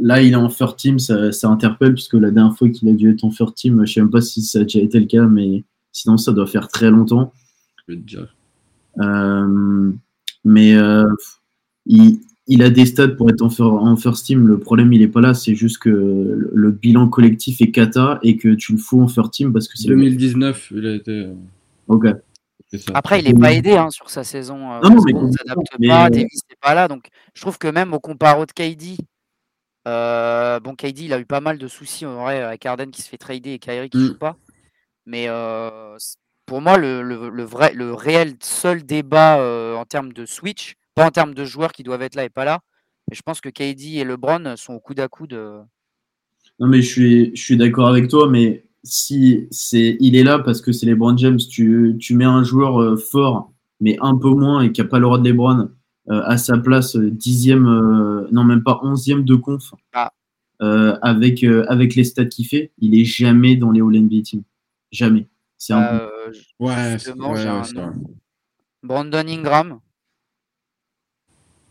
là, 0.00 0.22
il 0.22 0.32
est 0.32 0.36
en 0.36 0.48
first 0.48 0.76
team, 0.76 0.98
ça, 0.98 1.30
interpelle, 1.44 1.94
puisque 1.94 2.14
la 2.14 2.30
dernière 2.30 2.56
fois 2.56 2.68
qu'il 2.68 2.88
a 2.88 2.92
dû 2.92 3.10
être 3.10 3.24
en 3.24 3.30
first 3.30 3.54
team, 3.54 3.84
je 3.86 3.92
sais 3.92 4.00
même 4.00 4.10
pas 4.10 4.20
si 4.20 4.42
ça 4.42 4.60
a 4.60 4.62
déjà 4.62 4.80
été 4.80 4.98
le 4.98 5.06
cas, 5.06 5.26
mais 5.26 5.64
sinon, 5.92 6.16
ça 6.16 6.32
doit 6.32 6.46
faire 6.46 6.68
très 6.68 6.90
longtemps. 6.90 7.32
Je 7.86 7.94
vais 7.94 8.00
te 8.00 8.06
dire. 8.06 8.34
Euh, 8.98 9.92
mais 10.44 10.74
euh, 10.74 11.06
il 11.86 12.62
a 12.62 12.70
des 12.70 12.86
stats 12.86 13.08
pour 13.08 13.30
être 13.30 13.42
en, 13.42 13.96
first 13.96 14.26
team. 14.26 14.46
Le 14.46 14.58
problème, 14.58 14.92
il 14.92 15.02
est 15.02 15.08
pas 15.08 15.20
là. 15.20 15.34
C'est 15.34 15.54
juste 15.54 15.78
que 15.78 15.90
le, 15.90 16.70
bilan 16.70 17.08
collectif 17.08 17.60
est 17.60 17.70
cata 17.70 18.18
et 18.22 18.36
que 18.36 18.54
tu 18.54 18.72
le 18.72 18.78
fous 18.78 19.00
en 19.00 19.08
first 19.08 19.32
team 19.32 19.52
parce 19.52 19.68
que 19.68 19.76
c'est 19.76 19.88
2019, 19.88 20.72
il 20.74 20.86
a 20.86 20.94
été. 20.94 21.12
Euh, 21.12 21.34
Après, 22.94 23.20
il 23.20 23.26
n'est 23.26 23.40
pas 23.40 23.52
aidé 23.52 23.76
hein, 23.76 23.90
sur 23.90 24.10
sa 24.10 24.24
saison. 24.24 24.72
Euh, 24.72 24.80
non, 24.80 25.02
mais 25.04 25.14
on 25.14 25.30
s'adapte 25.30 25.88
pas. 25.88 26.10
Davis 26.10 26.40
n'est 26.50 26.56
pas 26.60 26.74
là. 26.74 26.88
Donc, 26.88 27.08
je 27.34 27.40
trouve 27.40 27.58
que 27.58 27.68
même 27.68 27.94
au 27.94 28.00
comparo 28.00 28.44
de 28.46 28.52
KD, 28.52 28.98
euh, 29.86 30.58
bon, 30.60 30.74
KD, 30.74 31.00
il 31.00 31.12
a 31.12 31.20
eu 31.20 31.26
pas 31.26 31.40
mal 31.40 31.58
de 31.58 31.68
soucis 31.68 32.06
en 32.06 32.22
vrai 32.22 32.42
avec 32.42 32.66
Arden 32.66 32.90
qui 32.90 33.02
se 33.02 33.08
fait 33.08 33.18
trader 33.18 33.52
et 33.52 33.58
Kyrie 33.58 33.88
qui 33.88 33.98
ne 33.98 34.02
mm. 34.02 34.06
joue 34.08 34.18
pas. 34.18 34.36
Mais 35.06 35.28
pour 36.46 36.60
moi, 36.60 36.76
le, 36.76 37.02
le, 37.02 37.44
vrai, 37.44 37.72
le 37.72 37.94
réel 37.94 38.34
seul 38.40 38.84
débat 38.84 39.38
en 39.76 39.84
termes 39.84 40.12
de 40.12 40.26
switch, 40.26 40.74
pas 40.94 41.06
en 41.06 41.10
termes 41.10 41.34
de 41.34 41.44
joueurs 41.44 41.72
qui 41.72 41.84
doivent 41.84 42.02
être 42.02 42.16
là 42.16 42.24
et 42.24 42.30
pas 42.30 42.44
là. 42.44 42.60
Mais 43.08 43.14
je 43.14 43.22
pense 43.22 43.40
que 43.40 43.48
KD 43.48 43.98
et 43.98 44.04
LeBron 44.04 44.56
sont 44.56 44.74
au 44.74 44.80
coude 44.80 44.98
à 44.98 45.06
coude. 45.06 45.34
Non, 46.58 46.66
mais 46.66 46.82
je 46.82 46.88
suis, 46.88 47.36
je 47.36 47.42
suis 47.42 47.56
d'accord 47.56 47.88
avec 47.88 48.08
toi, 48.08 48.28
mais 48.28 48.65
si 48.82 49.48
c'est, 49.50 49.96
il 50.00 50.16
est 50.16 50.22
là 50.22 50.38
parce 50.38 50.60
que 50.60 50.72
c'est 50.72 50.86
LeBron 50.86 51.16
James, 51.16 51.38
tu, 51.38 51.96
tu 51.98 52.14
mets 52.14 52.24
un 52.24 52.42
joueur 52.44 52.80
euh, 52.80 52.96
fort, 52.96 53.52
mais 53.80 53.96
un 54.00 54.16
peu 54.16 54.30
moins 54.30 54.62
et 54.62 54.72
qui 54.72 54.80
n'a 54.80 54.86
pas 54.86 54.98
le 54.98 55.04
droit 55.04 55.18
de 55.18 55.28
LeBron 55.28 55.70
euh, 56.08 56.22
à 56.24 56.38
sa 56.38 56.58
place, 56.58 56.96
euh, 56.96 57.10
dixième, 57.10 57.64
non 58.30 58.44
même 58.44 58.62
pas 58.62 58.80
onzième 58.82 59.24
de 59.24 59.34
conf, 59.34 59.74
ah. 59.92 60.10
avec, 60.60 61.44
avec 61.44 61.94
les 61.94 62.04
stats 62.04 62.26
qu'il 62.26 62.46
fait, 62.46 62.72
il 62.78 62.98
est 62.98 63.04
jamais 63.04 63.56
dans 63.56 63.70
les 63.70 63.80
All-NBA 63.80 64.22
Team. 64.22 64.42
Jamais. 64.92 65.26
C'est 65.58 65.72
un. 65.72 66.08
ouais, 66.60 66.96
Brandon 68.82 69.26
Ingram. 69.26 69.80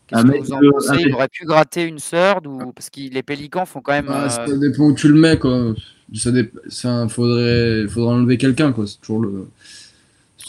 Qu'est-ce 0.08 0.24
que 0.24 0.38
vous 0.38 0.54
en 0.54 0.72
pensez? 0.72 1.02
Il 1.02 1.14
aurait 1.14 1.28
pu 1.28 1.46
gratter 1.46 1.84
une 1.84 1.98
third 1.98 2.46
ou 2.46 2.72
parce 2.74 2.90
que 2.90 3.00
les 3.00 3.24
Pélicans 3.24 3.66
font 3.66 3.82
quand 3.82 3.94
même. 3.94 4.06
Bah, 4.08 4.30
ça 4.30 4.46
dépend 4.58 4.84
où 4.84 4.94
tu 4.96 5.08
le 5.08 5.20
mets 5.20 5.38
quoi. 5.40 5.74
Ça, 6.14 6.30
ça 6.68 7.08
faudrait, 7.10 7.88
faudrait 7.88 8.14
enlever 8.14 8.38
quelqu'un 8.38 8.72
quoi. 8.72 8.86
C'est 8.86 9.00
toujours 9.00 9.22
le. 9.22 9.48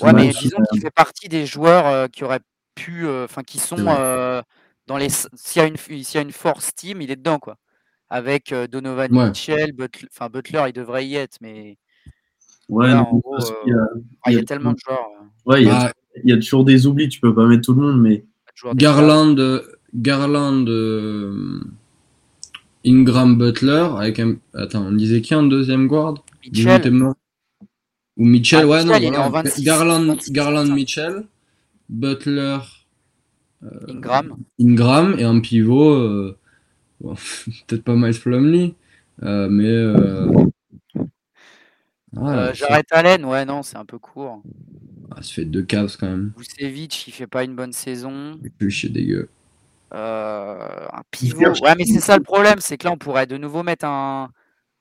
Ouais, 0.03 0.13
mais 0.13 0.29
disons 0.29 0.59
qu'il 0.71 0.81
fait 0.81 0.91
partie 0.91 1.29
des 1.29 1.47
joueurs 1.47 1.87
euh, 1.87 2.07
qui 2.07 2.25
auraient 2.25 2.41
pu, 2.75 3.07
euh, 3.07 3.25
enfin 3.25 3.43
qui 3.43 3.59
sont 3.59 3.87
euh, 3.89 4.43
dans 4.87 4.99
les. 4.99 5.09
S'il 5.09 5.63
y 5.63 5.65
a 5.65 5.69
une, 5.69 5.77
s'il 5.77 6.15
y 6.15 6.19
a 6.19 6.21
une 6.21 6.33
force 6.33 6.75
team, 6.75 7.01
il 7.01 7.11
est 7.11 7.17
dedans 7.17 7.39
quoi. 7.39 7.57
Avec 8.09 8.55
Donovan 8.71 9.11
Mitchell, 9.11 9.73
Butler, 9.73 10.09
enfin 10.13 10.29
Butler, 10.29 10.65
il 10.69 10.73
devrait 10.73 11.07
y 11.07 11.17
être, 11.17 11.39
mais. 11.41 11.77
Ouais, 12.69 12.91
il, 12.91 14.35
y 14.35 14.39
a, 14.39 14.43
tellement 14.43 14.73
de 14.73 14.79
joueurs. 14.85 15.07
Ouais, 15.45 15.63
il 15.63 15.69
y, 15.69 15.71
a, 15.71 15.85
bah, 15.85 15.93
il 16.25 16.31
y 16.31 16.33
a 16.33 16.37
toujours 16.37 16.65
des 16.65 16.87
oublis. 16.87 17.09
Tu 17.09 17.21
peux 17.21 17.35
pas 17.35 17.47
mettre 17.47 17.63
tout 17.63 17.75
le 17.75 17.81
monde, 17.81 18.01
mais 18.01 18.25
Garland, 18.75 19.37
Garland, 19.95 20.67
euh, 20.69 21.61
Ingram, 22.85 23.37
Butler, 23.37 23.89
avec 23.99 24.21
un. 24.21 24.37
Attends, 24.55 24.87
on 24.87 24.93
disait 24.93 25.21
qui 25.21 25.35
en 25.35 25.43
deuxième 25.43 25.87
guard? 25.87 26.25
Mitchell. 26.45 27.15
Ou 28.19 28.25
Mitchell, 28.25 28.63
ah, 28.63 28.67
ouais, 28.67 28.85
non, 28.85 28.99
Garland, 29.59 30.17
Garland, 30.31 30.73
Mitchell, 30.73 31.27
Butler, 31.91 32.59
euh, 33.63 33.69
Ingram. 33.89 34.37
Ingram, 34.59 35.17
et 35.19 35.25
un 35.25 35.41
pivot, 35.41 35.93
euh, 35.93 36.39
peut-être 37.01 37.85
pas 37.85 37.95
Miles 37.95 38.19
Plumlee, 38.19 38.75
mais. 39.21 39.95
J'arrête 42.55 42.87
Allen, 42.91 43.25
ouais, 43.27 43.45
non, 43.45 43.63
c'est 43.63 43.77
un 43.77 43.85
peu 43.85 43.99
court. 43.99 44.43
Ah, 45.17 45.23
ça 45.23 45.33
fait 45.33 45.47
deux 45.47 45.63
cases 45.63 45.97
quand 45.97 46.09
même. 46.09 46.33
Vucevic, 46.37 47.09
il 47.09 47.11
fait 47.13 47.27
pas 47.27 47.43
une 47.43 47.57
bonne 47.57 47.73
saison. 47.73 48.39
plus 48.59 48.71
chier 48.71 48.91
dégueu. 48.91 49.31
Euh, 49.95 50.87
un 50.93 51.03
pivot. 51.11 51.39
Ouais, 51.63 51.75
mais 51.79 51.87
c'est 51.87 52.01
ça 52.01 52.19
le 52.19 52.23
problème, 52.23 52.57
c'est 52.59 52.77
que 52.77 52.85
là, 52.85 52.93
on 52.93 52.99
pourrait 52.99 53.27
de 53.27 53.39
nouveau 53.39 53.63
mettre 53.63 53.87
un, 53.87 54.29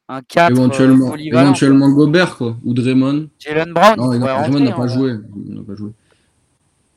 un 0.10 0.22
4. 0.22 0.52
Éventuellement, 0.52 1.14
euh, 1.14 1.18
éventuellement 1.18 1.90
Gobert, 1.90 2.36
quoi. 2.36 2.58
Ou 2.66 2.74
Draymond. 2.74 3.30
Jalen 3.40 3.72
Brown. 3.72 3.96
Non, 3.98 4.08
Draymond 4.20 4.60
n'a 4.60 4.74
pas, 4.74 4.88
joué. 4.88 5.14
pas 5.66 5.76
joué. 5.76 5.92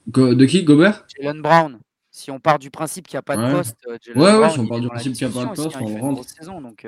De 0.09 0.45
qui 0.45 0.65
Gobert? 0.65 1.07
Jalen 1.17 1.41
Brown. 1.41 1.79
Si 2.11 2.33
on 2.33 2.41
part 2.41 2.59
du 2.59 2.71
principe 2.71 3.07
qu'il 3.07 3.15
n'y 3.17 3.21
a 3.21 3.23
pas 3.23 3.37
de 3.37 3.53
poste, 3.53 3.77
euh, 3.87 3.99
Jalen 4.05 4.21
ouais, 4.21 4.37
ouais, 4.37 4.51
si 4.51 4.59
on 4.59 4.67
part 4.67 4.81
du 4.81 4.89
principe 4.89 5.13
qu'il 5.13 5.29
n'y 5.29 5.33
a 5.33 5.37
pas 5.45 5.51
de 5.51 5.55
poste, 5.55 5.77
on 5.81 6.01
rentre. 6.01 6.29
Saison, 6.29 6.61
donc, 6.61 6.85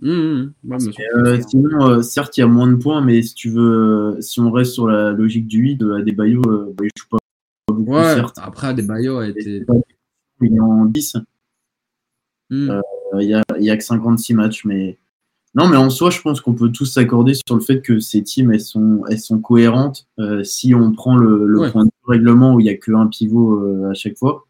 mmh, 0.00 0.52
mmh. 0.64 0.78
euh, 1.16 1.40
sinon, 1.48 1.88
euh, 1.88 2.02
certes, 2.02 2.36
il 2.36 2.40
y 2.40 2.42
a 2.42 2.46
moins 2.46 2.68
de 2.68 2.76
points, 2.76 3.00
mais 3.00 3.22
si 3.22 3.34
tu 3.34 3.50
veux, 3.50 4.16
si 4.20 4.40
on 4.40 4.50
reste 4.50 4.72
sur 4.72 4.86
la 4.86 5.12
logique 5.12 5.46
du 5.46 5.58
8, 5.58 5.82
Adebayo, 5.98 6.42
euh, 6.46 6.74
bah, 6.76 6.84
joue 6.96 7.06
pas 7.10 7.18
beaucoup, 7.68 7.92
ouais, 7.92 8.14
certes. 8.14 8.38
Après, 8.42 8.68
Adebayo 8.68 9.18
a 9.18 9.28
été. 9.28 9.64
Il 10.42 10.54
est 10.54 10.60
en 10.60 10.84
10. 10.84 11.16
Il 12.50 12.82
n'y 13.14 13.34
a, 13.34 13.42
y 13.58 13.70
a 13.70 13.76
que 13.76 13.84
56 13.84 14.34
matchs, 14.34 14.64
mais. 14.64 14.98
Non, 15.54 15.68
mais 15.68 15.78
en 15.78 15.88
soi, 15.88 16.10
je 16.10 16.20
pense 16.20 16.42
qu'on 16.42 16.52
peut 16.52 16.70
tous 16.70 16.84
s'accorder 16.84 17.32
sur 17.32 17.56
le 17.56 17.62
fait 17.62 17.80
que 17.80 17.98
ces 17.98 18.22
teams, 18.22 18.52
elles 18.52 18.60
sont, 18.60 19.04
elles 19.08 19.18
sont 19.18 19.38
cohérentes. 19.38 20.06
si 20.42 20.74
on 20.74 20.92
prend 20.92 21.16
le, 21.16 21.46
le 21.46 21.70
point 21.70 21.86
de 21.86 21.90
règlement 22.04 22.54
où 22.54 22.60
il 22.60 22.64
n'y 22.64 22.70
a 22.70 22.76
qu'un 22.76 23.06
pivot 23.06 23.88
à 23.88 23.94
chaque 23.94 24.18
fois, 24.18 24.46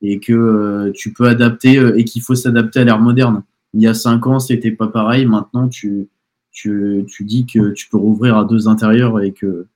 et 0.00 0.18
que 0.18 0.90
tu 0.96 1.12
peux 1.12 1.28
adapter, 1.28 1.80
et 1.96 2.04
qu'il 2.04 2.22
faut 2.22 2.34
s'adapter 2.34 2.80
à 2.80 2.84
l'ère 2.84 2.98
moderne 2.98 3.44
il 3.74 3.82
y 3.82 3.86
a 3.86 3.94
cinq 3.94 4.26
ans, 4.26 4.38
c'était 4.38 4.70
pas 4.70 4.88
pareil. 4.88 5.26
Maintenant, 5.26 5.68
tu, 5.68 6.08
tu, 6.50 7.04
tu, 7.08 7.24
dis 7.24 7.46
que 7.46 7.72
tu 7.72 7.88
peux 7.88 7.96
rouvrir 7.96 8.36
à 8.36 8.44
deux 8.44 8.68
intérieurs 8.68 9.20
et 9.20 9.32
que 9.32 9.66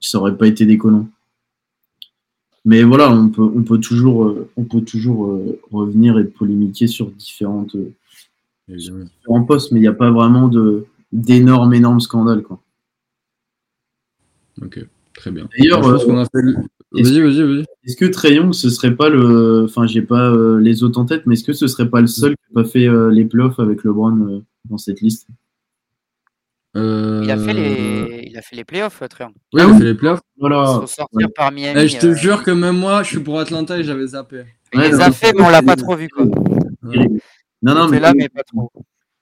ça 0.00 0.18
aurait 0.18 0.36
pas 0.36 0.46
été 0.46 0.66
déconnant. 0.66 1.08
Mais 2.64 2.82
voilà, 2.82 3.10
on 3.10 3.28
peut, 3.28 3.42
on 3.42 3.62
peut 3.62 3.78
toujours, 3.78 4.36
on 4.56 4.64
peut 4.64 4.82
toujours 4.82 5.26
euh, 5.26 5.60
revenir 5.70 6.18
et 6.18 6.24
polémiquer 6.24 6.86
sur 6.86 7.10
différentes, 7.10 7.76
différents 8.68 9.44
postes, 9.44 9.72
mais 9.72 9.78
il 9.78 9.82
n'y 9.82 9.88
a 9.88 9.94
pas 9.94 10.10
vraiment 10.10 10.48
de, 10.48 10.86
d'énormes, 11.12 11.72
énormes 11.72 12.00
scandales. 12.00 12.42
Quoi. 12.42 12.60
Ok, 14.62 14.84
très 15.14 15.30
bien. 15.30 15.48
D'ailleurs, 15.58 15.86
euh, 15.86 16.04
qu'on 16.04 16.18
a 16.18 16.24
fait 16.24 16.42
Vas-y, 16.92 17.20
vas-y, 17.20 17.42
vas-y. 17.42 17.64
Est-ce 17.84 17.96
que 17.96 18.06
Trayon, 18.06 18.52
ce 18.52 18.70
serait 18.70 18.94
pas 18.94 19.10
le. 19.10 19.64
Enfin, 19.64 19.86
j'ai 19.86 20.00
pas 20.00 20.30
euh, 20.30 20.58
les 20.58 20.82
autres 20.82 20.98
en 20.98 21.04
tête, 21.04 21.26
mais 21.26 21.34
est-ce 21.34 21.44
que 21.44 21.52
ce 21.52 21.66
serait 21.66 21.88
pas 21.88 22.00
le 22.00 22.06
seul 22.06 22.34
qui 22.34 22.54
n'a 22.54 22.62
pas 22.62 22.68
fait 22.68 22.88
euh, 22.88 23.10
les 23.10 23.26
playoffs 23.26 23.60
avec 23.60 23.84
LeBron 23.84 24.18
euh, 24.20 24.44
dans 24.64 24.78
cette 24.78 25.00
liste? 25.00 25.28
Il, 26.74 27.30
a 27.30 27.36
fait 27.36 27.54
les... 27.54 28.28
il 28.30 28.38
a 28.38 28.42
fait 28.42 28.54
les 28.54 28.64
playoffs, 28.64 29.02
Trayon. 29.10 29.32
Oui, 29.52 29.62
il 29.62 29.70
a 29.70 29.78
fait 29.78 29.84
les 29.84 29.94
playoffs. 29.94 30.20
Voilà. 30.38 30.80
par 31.34 31.50
Miami. 31.50 31.80
Eh, 31.80 31.88
je 31.88 31.98
te 31.98 32.14
jure 32.14 32.44
que 32.44 32.52
même 32.52 32.78
moi, 32.78 33.02
je 33.02 33.08
suis 33.08 33.20
pour 33.20 33.40
Atlanta 33.40 33.76
et 33.78 33.82
j'avais 33.82 34.06
zappé. 34.06 34.44
Il 34.72 34.80
les 34.80 35.00
a 35.00 35.10
fait, 35.10 35.32
mais 35.34 35.42
on 35.42 35.50
l'a 35.50 35.62
pas 35.62 35.76
trop 35.76 35.96
vu. 35.96 36.08
Quoi. 36.08 36.26
Non, 37.60 37.74
non, 37.74 37.88
mais. 37.88 38.00
là, 38.00 38.12
mais 38.14 38.28
pas 38.28 38.44
trop. 38.44 38.70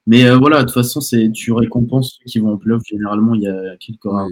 Mais 0.06 0.30
voilà, 0.36 0.58
de 0.58 0.64
toute 0.64 0.74
façon, 0.74 1.00
c'est 1.00 1.32
tu 1.32 1.50
récompenses 1.52 2.18
ceux 2.18 2.30
qui 2.30 2.38
vont 2.38 2.52
en 2.52 2.58
playoff. 2.58 2.82
Généralement, 2.84 3.34
il 3.34 3.42
y 3.42 3.48
a 3.48 3.76
quelques 3.78 4.04
rares 4.04 4.28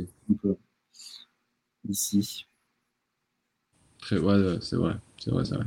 ici 1.89 2.47
ouais, 4.13 4.59
c'est 4.61 4.77
vrai. 4.77 4.95
C'est 5.25 5.31
vrai, 5.31 5.45
c'est 5.47 5.55
vrai. 5.55 5.65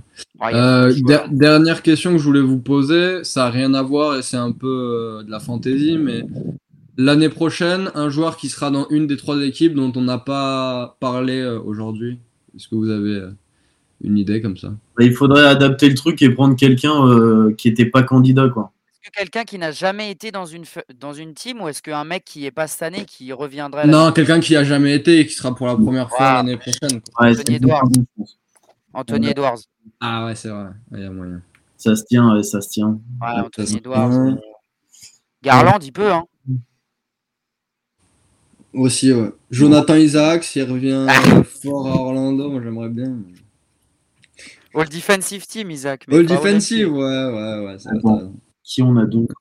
Euh, 0.53 0.93
dernière 1.31 1.81
question 1.81 2.11
que 2.11 2.19
je 2.19 2.23
voulais 2.23 2.41
vous 2.41 2.59
poser, 2.59 3.23
ça 3.23 3.45
n'a 3.45 3.49
rien 3.49 3.73
à 3.73 3.81
voir 3.81 4.15
et 4.15 4.21
c'est 4.21 4.37
un 4.37 4.51
peu 4.51 4.67
euh, 4.67 5.23
de 5.23 5.31
la 5.31 5.39
fantaisie, 5.39 5.97
mais 5.97 6.21
l'année 6.95 7.29
prochaine, 7.29 7.89
un 7.95 8.09
joueur 8.09 8.37
qui 8.37 8.49
sera 8.49 8.69
dans 8.69 8.87
une 8.89 9.07
des 9.07 9.17
trois 9.17 9.41
équipes 9.41 9.73
dont 9.73 9.91
on 9.95 10.01
n'a 10.01 10.19
pas 10.19 10.95
parlé 10.99 11.39
euh, 11.39 11.59
aujourd'hui, 11.59 12.19
est-ce 12.55 12.67
que 12.67 12.75
vous 12.75 12.91
avez 12.91 13.19
une 14.03 14.19
idée 14.19 14.39
comme 14.41 14.57
ça? 14.57 14.67
Bah, 14.95 15.03
Il 15.03 15.13
faudrait 15.13 15.47
adapter 15.47 15.89
le 15.89 15.95
truc 15.95 16.21
et 16.21 16.29
prendre 16.29 16.55
quelqu'un 16.55 17.51
qui 17.57 17.69
n'était 17.69 17.85
pas 17.85 18.03
candidat, 18.03 18.49
quoi 18.49 18.71
quelqu'un 19.11 19.43
qui 19.43 19.57
n'a 19.57 19.71
jamais 19.71 20.11
été 20.11 20.31
dans 20.31 20.45
une, 20.45 20.63
dans 20.99 21.13
une 21.13 21.33
team 21.33 21.61
ou 21.61 21.67
est-ce 21.67 21.81
qu'un 21.81 22.03
mec 22.03 22.25
qui 22.25 22.45
est 22.45 22.51
pas 22.51 22.67
cette 22.67 22.83
année 22.83 23.05
qui 23.05 23.31
reviendrait 23.33 23.87
Non, 23.87 24.11
quelqu'un 24.11 24.39
qui 24.39 24.55
a 24.55 24.63
jamais 24.63 24.95
été 24.95 25.19
et 25.19 25.27
qui 25.27 25.33
sera 25.33 25.53
pour 25.53 25.67
la 25.67 25.75
première 25.75 26.09
fois 26.09 26.33
l'année 26.33 26.57
prochaine. 26.57 27.01
Anthony 27.15 27.55
Edwards. 27.55 27.89
Anthony 28.93 29.27
Edwards. 29.29 29.59
Ah 29.99 30.25
ouais, 30.25 30.35
c'est 30.35 30.49
vrai, 30.49 30.69
il 30.91 30.99
y 30.99 31.05
a 31.05 31.09
moyen. 31.09 31.41
Ça 31.77 31.95
se 31.95 32.03
tient, 32.05 32.41
ça 32.43 32.61
se 32.61 32.69
tient. 32.69 32.99
Ouais, 33.21 33.41
Anthony 33.43 33.77
Edwards. 33.77 34.37
Garland, 35.43 35.79
il 35.81 35.91
peut, 35.91 36.11
hein. 36.11 36.25
Aussi, 38.73 39.11
ouais. 39.11 39.31
Jonathan 39.49 39.95
Isaac, 39.95 40.43
s'il 40.43 40.63
revient 40.63 41.07
fort 41.63 41.87
à 41.87 41.95
Orlando, 41.95 42.49
moi 42.49 42.61
j'aimerais 42.61 42.89
bien. 42.89 43.17
All 44.73 44.87
defensive 44.87 45.47
team, 45.47 45.71
Isaac. 45.71 46.05
All 46.11 46.25
defensive, 46.25 46.91
ouais, 46.91 47.25
ouais, 47.25 47.65
ouais. 47.65 48.29
Qui 48.67 48.81
on 48.83 48.97
a 48.97 49.05
d'autres 49.05 49.33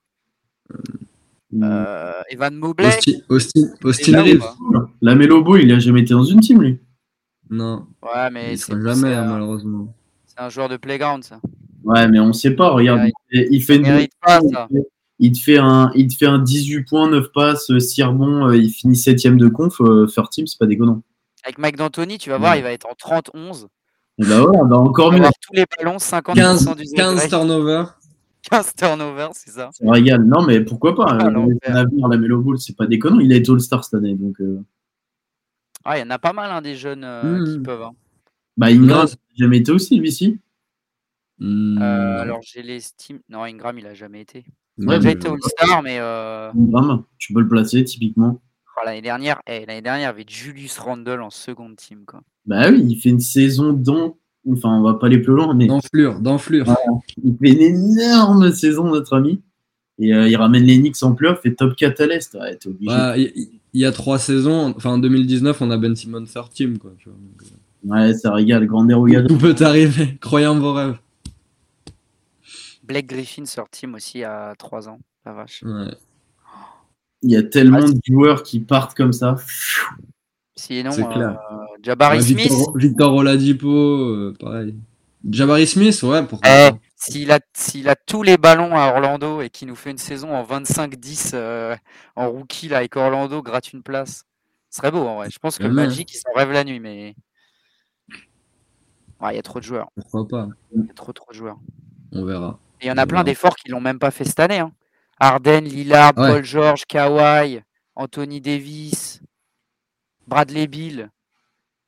euh, 1.62 2.12
Evan 2.31 2.55
Mobley. 2.55 2.91
Austin, 3.29 3.62
Austin, 3.83 4.23
Reeves. 4.23 4.45
La 5.03 5.17
Melobo, 5.17 5.57
il 5.57 5.73
a 5.73 5.81
jamais 5.81 6.03
été 6.03 6.15
dans 6.15 6.23
une 6.23 6.41
team, 6.41 6.62
lui. 6.62 6.79
Non. 7.51 7.87
Ouais, 8.03 8.31
mais 8.31 8.53
il 8.53 8.59
sera 8.59 8.81
jamais, 8.81 9.15
hein, 9.15 9.27
malheureusement. 9.27 9.93
C'est 10.27 10.41
un 10.41 10.49
joueur 10.49 10.69
de 10.69 10.77
playground, 10.77 11.25
ça. 11.25 11.41
Ouais, 11.83 12.07
mais 12.09 12.21
on 12.21 12.33
sait 12.33 12.53
pas. 12.53 12.71
Regarde, 12.71 13.11
il, 13.33 13.62
fait 13.62 13.77
une. 13.77 14.07
Pas, 14.21 14.41
ça. 14.41 14.69
Il 15.19 15.33
te 15.33 15.39
fait 15.39 15.59
un, 15.59 15.91
il 15.97 16.07
te 16.07 16.15
fait 16.15 16.27
un 16.27 16.39
18 16.39 16.85
points, 16.85 17.09
9 17.09 17.33
passes, 17.33 17.77
6 17.79 18.03
rebonds, 18.05 18.49
euh, 18.49 18.57
il 18.57 18.71
finit 18.71 18.97
7ème 18.97 19.39
de 19.39 19.49
conf, 19.49 19.81
euh, 19.81 20.07
faire 20.07 20.29
team, 20.29 20.47
c'est 20.47 20.59
pas 20.59 20.67
déconnant. 20.67 21.03
Avec 21.45 21.59
Mike 21.59 21.77
D'Antoni, 21.77 22.19
tu 22.19 22.31
vas 22.31 22.39
voir, 22.39 22.57
il 22.57 22.62
va 22.62 22.73
être 22.73 22.87
en 22.87 22.93
30-11. 22.93 23.67
Et 24.19 24.25
bah 24.25 24.41
voilà, 24.41 24.65
bah 24.65 24.77
encore 24.77 25.09
On 25.09 25.11
va 25.11 25.17
mieux. 25.17 25.23
avoir 25.23 25.33
tous 25.41 25.55
les 25.55 25.65
ballons, 25.79 25.97
50% 25.97 26.35
15, 26.35 26.77
du 26.77 26.85
15 26.95 27.29
turnovers. 27.29 27.99
15 28.51 28.75
turnovers, 28.77 29.31
c'est 29.35 29.51
ça. 29.51 29.71
Ça 29.73 29.91
régale. 29.91 30.25
Non, 30.25 30.45
mais 30.47 30.61
pourquoi 30.65 30.95
pas 30.95 31.07
Ah, 31.21 31.27
euh, 31.29 31.85
la 32.09 32.17
Melo 32.17 32.41
Ball, 32.43 32.59
c'est 32.59 32.77
pas 32.77 32.87
déconnant. 32.87 33.21
Il 33.21 33.33
a 33.33 33.37
été 33.37 33.51
All-Star 33.51 33.85
cette 33.85 33.95
année. 33.95 34.15
Donc, 34.15 34.41
euh, 34.41 34.61
Ah, 35.85 35.99
il 35.99 36.01
y 36.01 36.05
en 36.05 36.11
a 36.11 36.19
pas 36.19 36.33
mal 36.33 36.51
hein, 36.51 36.63
des 36.63 36.75
jeunes 36.77 37.05
euh, 37.05 37.45
qui 37.45 37.59
Mhm. 37.59 37.63
peuvent. 37.63 37.83
hein. 37.83 37.93
bah, 38.57 38.69
Ingram, 38.69 39.07
il 39.37 39.43
jamais 39.45 39.59
été 39.59 39.71
aussi, 39.73 39.99
lui, 39.99 40.11
si? 40.13 40.39
Euh, 41.43 41.77
alors 41.79 42.41
j'ai 42.43 42.63
l'estime. 42.63 43.21
Non, 43.29 43.43
Ingram, 43.45 43.79
il 43.79 43.87
a 43.87 43.93
jamais 43.95 44.23
été. 44.23 44.45
Il 44.79 44.89
ouais, 44.89 44.95
a 44.95 44.99
déjà 44.99 45.09
mais- 45.11 45.15
été 45.15 45.29
All-Star, 45.29 45.83
mais 45.83 45.99
Ingram, 45.99 47.05
tu 47.19 47.33
peux 47.35 47.41
le 47.41 47.49
placer, 47.49 47.85
typiquement. 47.85 48.41
oh, 48.79 48.81
l'année 48.85 49.03
dernière, 49.03 49.41
eh, 49.47 49.67
l'année 49.67 49.83
dernière, 49.83 50.01
il 50.11 50.13
y 50.13 50.15
avait 50.15 50.25
Julius 50.27 50.79
Randle 50.79 51.21
en 51.21 51.31
seconde 51.31 51.77
team. 51.77 52.05
Quoi. 52.07 52.21
Bah 52.47 52.71
oui, 52.71 52.83
il 52.89 52.97
fait 53.01 53.11
une 53.11 53.21
saison 53.21 53.73
dans. 53.73 54.17
Enfin, 54.51 54.79
on 54.79 54.83
va 54.83 54.95
pas 54.95 55.07
aller 55.07 55.19
plus 55.19 55.35
loin, 55.35 55.55
mais 55.55 55.67
D'enflure, 55.67 56.21
d'enflure. 56.21 56.67
il 57.25 57.37
fait 57.37 57.51
une 57.53 57.61
énorme 57.99 58.53
saison, 58.53 58.85
notre 58.85 59.17
ami. 59.17 59.43
Et 59.99 60.13
euh, 60.15 60.29
il 60.29 60.37
ramène 60.37 60.63
les 60.65 60.79
Knicks 60.79 61.03
en 61.03 61.15
playoff 61.15 61.41
et 61.45 61.55
top 61.55 61.75
4 61.75 62.01
à 62.03 62.07
l'Est. 62.07 62.35
Ouais, 62.35 62.55
t'es 62.57 62.69
obligé. 62.69 62.87
Bah, 62.87 63.17
Il 63.17 63.49
y, 63.75 63.85
a 63.85 63.93
trois 63.93 64.19
saisons, 64.19 64.75
enfin 64.77 64.91
en 64.91 64.99
2019, 64.99 65.61
on 65.63 65.71
a 65.71 65.77
Ben 65.79 65.97
Simmons 65.97 66.27
third 66.27 66.51
team. 66.53 66.79
Quoi, 66.79 66.93
tu 66.99 67.09
vois, 67.09 67.19
donc, 67.19 67.43
euh, 67.43 67.57
Ouais, 68.09 68.15
ça 68.15 68.33
régale. 68.33 68.67
Grand 68.67 68.85
dérogado. 68.85 69.29
Tout 69.29 69.39
peut 69.39 69.55
arriver, 69.65 70.17
croyez 70.21 70.47
en 70.47 70.59
vos 70.59 70.73
rêves. 70.75 70.99
Blake 72.85 73.07
Griffin 73.07 73.45
sur 73.47 73.69
team 73.69 73.95
aussi 73.95 74.23
à 74.23 74.55
3 74.59 74.89
ans. 74.89 74.99
La 75.25 75.33
vache. 75.33 75.63
Ouais. 75.65 75.95
Il 77.23 77.31
y 77.31 77.37
a 77.37 77.43
tellement 77.43 77.81
Ah, 77.83 77.91
de 77.91 77.99
joueurs 78.07 78.43
qui 78.43 78.61
partent 78.61 78.95
comme 78.97 79.13
ça. 79.13 79.37
Sinon, 80.57 80.90
clair. 80.90 81.38
euh, 81.53 81.57
Jabari 81.83 82.16
Ouais, 82.19 82.23
Smith, 82.23 82.38
Victor, 82.51 82.77
Victor 82.77 83.14
Oladipo, 83.14 83.69
euh, 83.71 84.35
pareil. 84.40 84.75
Jabari 85.29 85.66
Smith, 85.66 86.03
ouais, 86.03 86.23
pourquoi 86.25 86.49
eh, 86.51 86.71
s'il 86.97 87.31
a, 87.33 87.38
a 87.40 87.95
tous 87.97 88.23
les 88.23 88.37
ballons 88.38 88.75
à 88.77 88.88
Orlando 88.88 89.42
et 89.42 89.51
qu'il 89.51 89.69
nous 89.69 89.75
fait 89.75 89.90
une 89.90 89.99
saison 89.99 90.35
en 90.35 90.42
25-10 90.45 91.33
euh, 91.35 91.77
en 92.14 92.31
rookie 92.31 92.69
là, 92.69 92.79
avec 92.79 92.97
Orlando, 92.97 93.42
gratte 93.42 93.73
une 93.73 93.83
place. 93.83 94.25
Ce 94.71 94.79
serait 94.79 94.90
beau 94.90 95.07
en 95.07 95.16
vrai. 95.16 95.29
Je 95.31 95.38
pense 95.38 95.59
que 95.59 95.64
le. 95.64 95.71
Magic, 95.73 96.12
il 96.14 96.16
s'en 96.19 96.33
rêve 96.35 96.53
la 96.53 96.64
nuit, 96.64 96.81
mais. 96.81 97.14
Ouais, 99.21 99.33
il 99.33 99.37
y 99.37 99.38
a 99.38 99.42
trop 99.42 99.59
de 99.59 99.64
joueurs. 99.64 99.88
Pourquoi 99.95 100.27
pas 100.29 100.49
Il 100.75 100.85
y 100.87 100.90
a 100.90 100.95
trop, 100.95 101.12
trop 101.12 101.31
de 101.33 101.37
joueurs. 101.37 101.59
On 102.12 102.25
verra. 102.25 102.59
Il 102.83 102.88
y 102.88 102.90
en 102.90 102.99
a 102.99 103.05
On 103.05 103.07
plein 103.07 103.19
verra. 103.19 103.25
des 103.25 103.35
forts 103.35 103.57
qui 103.57 103.71
l'ont 103.71 103.81
même 103.81 103.99
pas 103.99 104.11
fait 104.11 104.25
cette 104.25 104.40
année. 104.40 104.59
Hein. 104.59 104.73
Harden, 105.19 105.62
Lillard, 105.64 106.12
Ouais. 106.16 106.29
Paul 106.31 106.45
George, 106.45 106.85
Kawhi, 106.87 107.61
Anthony 107.95 108.40
Davis, 108.42 109.23
Bradley 110.27 110.67
Bill. 110.67 111.11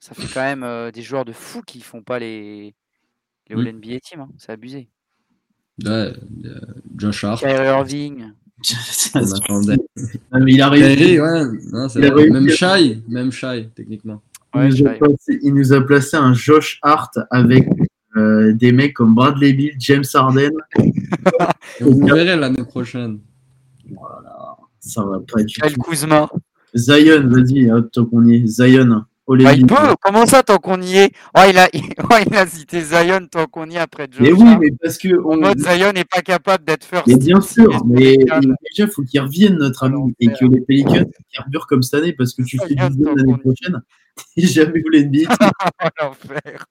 Ça 0.00 0.14
fait 0.14 0.32
quand 0.32 0.42
même 0.42 0.62
euh, 0.62 0.90
des 0.92 1.02
joueurs 1.02 1.24
de 1.24 1.32
fous 1.32 1.62
qui 1.62 1.80
font 1.80 2.02
pas 2.02 2.18
les, 2.18 2.74
les. 3.48 3.56
All-NBA 3.56 3.98
Team. 4.00 4.20
hein. 4.20 4.28
C'est 4.38 4.52
abusé. 4.52 4.88
Ouais, 5.84 6.12
euh, 6.44 6.60
Josh 6.96 7.24
Hart, 7.24 7.40
Kyrie 7.40 7.66
Irving. 7.66 8.32
on 9.14 9.32
attendait. 9.32 9.76
Non, 10.32 10.40
mais 10.44 10.52
il 10.52 10.60
a 10.62 10.68
réussi. 10.68 10.96
Kyrie, 10.96 11.20
ouais, 11.20 11.44
non, 11.72 11.88
c'est 11.88 11.98
Il 12.00 12.04
a 12.06 12.10
vrai. 12.10 12.22
réussi 12.22 12.32
Même 12.32 12.48
Shy, 12.50 13.02
même 13.08 13.32
Shy, 13.32 13.68
techniquement. 13.74 14.22
Il, 14.54 14.60
nous 14.62 14.72
a 14.86 14.92
Shai. 14.92 14.98
placé, 14.98 15.38
il 15.42 15.54
nous 15.54 15.72
a 15.72 15.80
placé 15.84 16.16
un 16.16 16.32
Josh 16.32 16.78
Hart 16.82 17.18
avec 17.30 17.68
euh, 18.16 18.52
des 18.54 18.72
mecs 18.72 18.94
comme 18.94 19.14
Bradley 19.14 19.52
Bill, 19.52 19.74
James 19.78 20.04
Harden. 20.14 20.52
Vous 21.80 22.06
verrez 22.06 22.36
l'année 22.36 22.64
prochaine. 22.64 23.20
Ça 24.80 25.04
va 25.04 25.18
pas 25.20 25.42
du 25.42 25.54
Kyle 25.54 25.74
tout. 25.74 25.82
Kuzma. 25.82 26.28
Zion, 26.74 27.28
vas-y, 27.28 27.70
hop, 27.70 27.90
tant 27.92 28.04
qu'on 28.06 28.26
y 28.26 28.36
est. 28.36 28.46
Zion. 28.46 29.04
Bah, 29.28 29.52
il 29.52 29.66
peut. 29.66 29.74
Comment 30.00 30.24
ça, 30.24 30.42
tant 30.42 30.56
qu'on 30.56 30.80
y 30.80 30.96
est? 30.96 31.12
Oh 31.36 31.42
il, 31.48 31.58
a, 31.58 31.68
oh, 32.10 32.14
il 32.26 32.34
a 32.34 32.46
cité 32.46 32.80
Zion 32.80 33.26
tant 33.30 33.46
qu'on 33.46 33.68
y 33.68 33.74
est 33.74 33.78
après 33.78 34.08
Josh 34.10 34.22
Mais 34.22 34.32
oui, 34.32 34.56
mais 34.58 34.70
parce 34.82 34.96
que. 34.96 35.20
En 35.22 35.34
On... 35.34 35.36
mode 35.36 35.58
Zion 35.58 35.92
n'est 35.92 36.04
pas 36.04 36.22
capable 36.22 36.64
d'être 36.64 36.84
first. 36.84 37.06
Mais 37.06 37.16
bien 37.16 37.40
sûr, 37.42 37.84
mais 37.84 38.16
déjà, 38.16 38.40
il 38.78 38.88
faut 38.88 39.02
qu'il 39.02 39.20
revienne, 39.20 39.56
notre 39.58 39.84
ami, 39.84 40.14
et 40.18 40.28
que 40.28 40.46
les 40.46 40.62
Pelicans 40.62 41.04
carburent 41.30 41.66
comme 41.66 41.82
cette 41.82 42.00
année, 42.00 42.14
parce 42.14 42.32
que 42.32 42.42
tu 42.42 42.58
fais 42.58 42.68
Zion, 42.68 42.88
10 42.88 43.04
tant 43.04 43.14
l'année 43.14 43.36
prochaine. 43.36 43.82
T'es 44.34 44.46
jamais 44.46 44.80
voulu 44.80 45.04
NBA. 45.06 45.36
Oh, 45.40 45.88
l'enfer. 46.00 46.64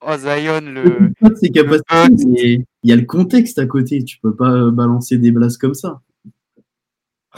oh, 0.00 0.16
Zion, 0.16 0.60
le. 0.62 1.12
mais 1.20 2.64
il 2.82 2.90
y 2.90 2.92
a 2.92 2.96
le 2.96 3.04
contexte 3.04 3.58
à 3.58 3.66
côté. 3.66 4.02
Tu 4.04 4.18
peux 4.20 4.34
pas 4.34 4.52
euh, 4.52 4.70
balancer 4.70 5.18
des 5.18 5.32
blasts 5.32 5.60
comme 5.60 5.74
ça. 5.74 6.00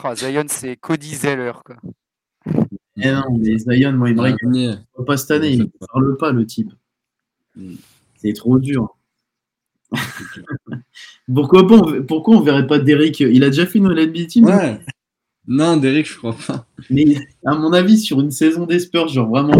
Oh, 0.05 0.15
Zion, 0.15 0.45
c'est 0.49 0.77
Cody 0.77 1.15
Zeller, 1.15 1.53
quoi. 1.65 1.77
Eh 2.97 3.11
non, 3.11 3.25
mais 3.39 3.59
Zion, 3.59 3.93
moi, 3.93 4.11
il 4.11 4.17
me 4.17 4.23
régale 4.23 4.85
pas 5.07 5.17
cette 5.17 5.31
année. 5.33 5.51
Il 5.51 5.59
ne 5.61 5.87
parle 5.87 6.17
pas, 6.17 6.33
le 6.33 6.47
type. 6.47 6.73
Mm. 7.57 7.75
C'est 8.17 8.33
trop 8.33 8.59
dur. 8.59 8.97
pourquoi, 11.35 11.67
pas, 11.67 11.75
on, 11.75 12.03
pourquoi 12.05 12.37
on 12.37 12.41
verrait 12.41 12.67
pas 12.67 12.79
Derrick? 12.79 13.21
Il 13.21 13.43
a 13.43 13.49
déjà 13.49 13.67
fait 13.67 13.79
une 13.79 13.89
NBA 13.89 14.27
team, 14.27 14.45
non? 14.45 14.57
Ouais. 14.57 14.81
Non, 15.47 15.77
Derek, 15.77 16.07
je 16.07 16.17
crois 16.17 16.37
pas. 16.47 16.67
mais 16.91 17.17
à 17.45 17.57
mon 17.57 17.73
avis, 17.73 17.99
sur 17.99 18.21
une 18.21 18.31
saison 18.31 18.67
des 18.67 18.79
Spurs, 18.79 19.09
genre 19.09 19.29
vraiment 19.29 19.55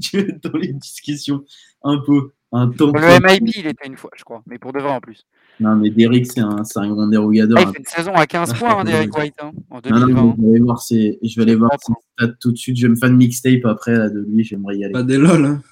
tu 0.00 0.18
es 0.18 0.32
dans 0.42 0.56
les 0.58 0.72
discussions 0.72 1.44
un 1.82 1.98
peu. 1.98 2.32
Un 2.50 2.70
temps 2.70 2.92
Le 2.92 3.20
MIP, 3.20 3.56
il 3.56 3.66
était 3.66 3.86
une 3.86 3.96
fois, 3.96 4.10
je 4.16 4.24
crois. 4.24 4.42
Mais 4.46 4.58
pour 4.58 4.72
de 4.72 4.78
vrai, 4.78 4.90
en 4.90 5.00
plus. 5.00 5.26
Non, 5.60 5.74
mais 5.76 5.90
Derrick, 5.90 6.26
c'est 6.30 6.40
un, 6.40 6.62
c'est 6.64 6.78
un 6.78 6.88
grand 6.92 7.08
dérogateur. 7.08 7.56
Ah, 7.58 7.64
il 7.66 7.72
fait 7.72 7.78
une 7.80 7.84
saison 7.84 8.12
à 8.14 8.26
15 8.26 8.54
points, 8.54 8.78
hein, 8.78 8.84
Derek 8.84 9.16
White, 9.16 9.34
hein, 9.42 9.50
en 9.70 9.80
Non, 9.90 9.98
non, 10.00 10.06
2020. 10.06 10.24
mais 10.24 10.34
je 10.36 10.42
vais 10.42 10.50
aller 10.50 10.60
voir, 10.60 10.80
ses- 10.82 11.18
je 11.22 11.36
vais 11.36 11.42
aller 11.42 11.54
voir 11.56 11.70
ses 11.80 11.92
stats 12.16 12.32
tout 12.40 12.52
de 12.52 12.56
suite. 12.56 12.76
Je 12.76 12.86
vais 12.86 12.90
me 12.90 12.96
faire 12.96 13.08
une 13.08 13.16
mixtape 13.16 13.64
après 13.64 13.96
là, 13.96 14.08
de 14.08 14.20
lui, 14.20 14.44
j'aimerais 14.44 14.76
y 14.76 14.84
aller. 14.84 14.92
Pas 14.92 15.02
des 15.02 15.16
lol. 15.18 15.44
Hein. 15.44 15.62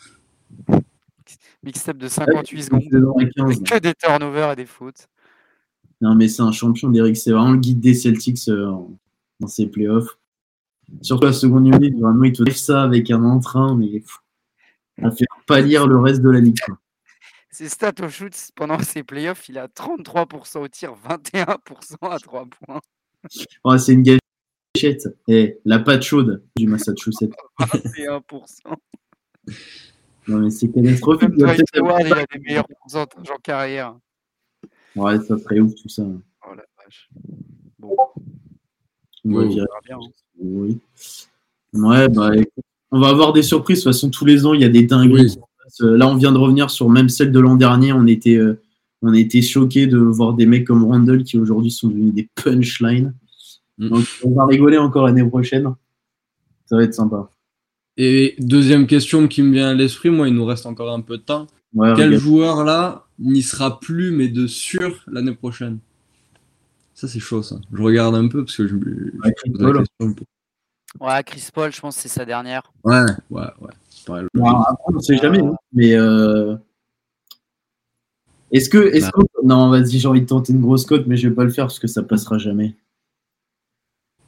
Mixtape 1.62 1.98
de 1.98 2.08
58 2.08 2.56
Une 2.56 2.62
secondes. 2.62 2.82
saison 2.90 3.12
à 3.18 3.24
15. 3.24 3.44
Avec 3.44 3.62
que 3.64 3.78
des 3.78 3.94
turnovers 3.94 4.52
et 4.52 4.56
des 4.56 4.66
fautes. 4.66 5.08
Non, 6.00 6.14
mais 6.14 6.28
c'est 6.28 6.42
un 6.42 6.52
champion, 6.52 6.90
Derrick. 6.90 7.16
C'est 7.16 7.32
vraiment 7.32 7.52
le 7.52 7.58
guide 7.58 7.80
des 7.80 7.94
Celtics 7.94 8.48
euh, 8.48 8.70
dans 9.40 9.46
ses 9.48 9.66
playoffs. 9.66 10.18
Surtout 11.02 11.26
la 11.26 11.32
seconde 11.32 11.66
unité, 11.66 11.90
vraiment, 11.98 12.24
il 12.24 12.32
te 12.32 12.44
fait 12.44 12.56
ça 12.56 12.82
avec 12.82 13.10
un 13.10 13.22
entrain, 13.24 13.76
mais 13.76 14.02
à 15.02 15.10
faire 15.10 15.26
pas 15.46 15.60
lire 15.60 15.86
le 15.86 15.98
reste 15.98 16.22
de 16.22 16.30
la 16.30 16.40
ligue. 16.40 16.58
quoi. 16.64 16.76
Ses 17.56 17.70
stats 17.70 17.94
au 18.02 18.08
shoot 18.10 18.34
pendant 18.54 18.78
ses 18.80 19.02
playoffs, 19.02 19.48
il 19.48 19.56
a 19.56 19.66
33% 19.66 20.58
au 20.58 20.68
tir, 20.68 20.92
21% 21.08 21.96
à 22.02 22.18
3 22.18 22.44
points. 22.44 22.80
Ouais, 23.64 23.78
c'est 23.78 23.94
une 23.94 24.02
gâchette. 24.02 25.08
Et 25.26 25.58
la 25.64 25.78
patte 25.78 26.02
chaude 26.02 26.44
du 26.54 26.66
Massachusetts. 26.66 27.32
21%. 27.58 28.58
Non, 30.28 30.38
mais 30.40 30.50
c'est 30.50 30.70
catastrophique. 30.70 31.30
Même 31.30 31.56
Il 31.72 32.12
a 32.12 32.26
des 32.26 32.38
meilleurs 32.40 32.68
pourcentages 32.68 33.30
en 33.30 33.38
carrière. 33.38 33.96
Ouais, 34.94 35.18
ça 35.20 35.38
serait 35.38 35.60
ouf 35.60 35.74
tout 35.76 35.88
ça. 35.88 36.02
Oh 36.02 36.54
la 36.54 36.64
vache. 36.76 37.08
Bon, 37.78 37.96
Ouais. 39.24 39.48
bien. 39.48 39.64
hein. 39.92 39.98
Oui. 40.38 40.78
Ouais, 41.72 42.06
bah 42.10 42.32
on 42.90 43.00
va 43.00 43.08
avoir 43.08 43.32
des 43.32 43.42
surprises. 43.42 43.78
De 43.78 43.84
toute 43.84 43.94
façon, 43.94 44.10
tous 44.10 44.26
les 44.26 44.44
ans, 44.44 44.52
il 44.52 44.60
y 44.60 44.64
a 44.64 44.68
des 44.68 44.82
dingueries 44.82 45.34
Oui. 45.36 45.42
Euh, 45.80 45.96
Là, 45.96 46.08
on 46.08 46.16
vient 46.16 46.32
de 46.32 46.38
revenir 46.38 46.70
sur 46.70 46.88
même 46.88 47.08
celle 47.08 47.32
de 47.32 47.40
l'an 47.40 47.56
dernier. 47.56 47.92
On 47.92 48.06
était, 48.06 48.36
euh, 48.36 48.60
on 49.02 49.12
était 49.12 49.42
choqués 49.42 49.86
de 49.86 49.98
voir 49.98 50.34
des 50.34 50.46
mecs 50.46 50.66
comme 50.66 50.84
Randall 50.84 51.24
qui 51.24 51.38
aujourd'hui 51.38 51.70
sont 51.70 51.88
devenus 51.88 52.14
des 52.14 52.28
punchlines. 52.34 53.14
Mm. 53.78 53.88
Donc, 53.88 54.04
on 54.24 54.30
va 54.32 54.46
rigoler 54.46 54.78
encore 54.78 55.06
l'année 55.06 55.28
prochaine. 55.28 55.74
Ça 56.66 56.76
va 56.76 56.82
être 56.82 56.94
sympa. 56.94 57.30
Et 57.96 58.34
deuxième 58.38 58.86
question 58.86 59.26
qui 59.28 59.42
me 59.42 59.52
vient 59.52 59.68
à 59.68 59.74
l'esprit, 59.74 60.10
moi, 60.10 60.28
il 60.28 60.34
nous 60.34 60.44
reste 60.44 60.66
encore 60.66 60.92
un 60.92 61.00
peu 61.00 61.16
de 61.18 61.22
temps. 61.22 61.46
Ouais, 61.74 61.92
Quel 61.96 62.06
regarde. 62.08 62.22
joueur 62.22 62.64
là 62.64 63.06
n'y 63.18 63.42
sera 63.42 63.80
plus, 63.80 64.10
mais 64.10 64.28
de 64.28 64.46
sûr, 64.46 65.02
l'année 65.06 65.34
prochaine? 65.34 65.78
Ça, 66.94 67.08
c'est 67.08 67.20
chaud, 67.20 67.42
ça. 67.42 67.56
Je 67.72 67.82
regarde 67.82 68.14
un 68.14 68.28
peu 68.28 68.44
parce 68.44 68.56
que 68.56 68.66
je, 68.66 68.74
Ouais, 68.74 69.32
pose 69.52 69.72
la 69.72 69.84
question 69.98 70.14
Ouais, 71.00 71.22
Chris 71.24 71.48
Paul, 71.52 71.72
je 71.72 71.80
pense 71.80 71.96
que 71.96 72.02
c'est 72.02 72.08
sa 72.08 72.24
dernière. 72.24 72.62
Ouais, 72.84 73.00
ouais, 73.30 73.42
ouais. 73.60 73.72
Pareil. 74.06 74.26
Après, 74.34 74.94
on 74.94 75.00
sait 75.00 75.16
jamais. 75.16 75.40
hein. 75.40 75.54
Mais 75.72 75.94
euh, 75.94 76.56
est-ce 78.52 78.68
que, 78.68 78.78
est-ce 78.94 79.06
Bah. 79.06 79.12
que- 79.16 79.46
non, 79.46 79.68
vas-y, 79.70 79.98
j'ai 79.98 80.08
envie 80.08 80.22
de 80.22 80.26
tenter 80.26 80.52
une 80.52 80.60
grosse 80.60 80.86
cote, 80.86 81.06
mais 81.06 81.16
je 81.16 81.28
vais 81.28 81.34
pas 81.34 81.44
le 81.44 81.50
faire 81.50 81.66
parce 81.66 81.78
que 81.78 81.88
ça 81.88 82.02
passera 82.02 82.38
jamais. 82.38 82.74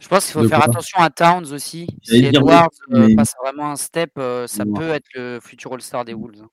Je 0.00 0.08
pense 0.08 0.24
qu'il 0.26 0.34
faut 0.34 0.42
De 0.42 0.48
faire 0.48 0.58
quoi 0.58 0.66
attention 0.68 0.98
à 1.00 1.10
Towns 1.10 1.52
aussi. 1.52 1.86
Si 2.02 2.24
Edwards 2.24 2.68
euh, 2.92 3.14
passe 3.16 3.34
vraiment 3.42 3.70
un 3.70 3.76
step, 3.76 4.12
euh, 4.18 4.46
ça 4.46 4.64
Ouais. 4.64 4.78
peut 4.78 4.88
être 4.90 5.08
le 5.14 5.38
futur 5.40 5.72
All-Star 5.72 6.04
des 6.04 6.14
Wolves. 6.14 6.40
hein. 6.42 6.48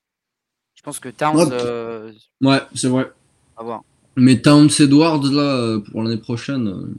Je 0.74 0.82
pense 0.82 0.98
que 0.98 1.08
Towns, 1.08 1.36
Ouais. 1.36 1.48
euh, 1.52 2.12
Ouais, 2.42 2.60
c'est 2.74 2.88
vrai. 2.88 3.10
à 3.56 3.62
voir. 3.62 3.82
Mais 4.16 4.40
Towns 4.40 4.68
Edwards, 4.80 5.22
là, 5.30 5.78
pour 5.90 6.02
l'année 6.02 6.16
prochaine, 6.16 6.68
euh, 6.68 6.94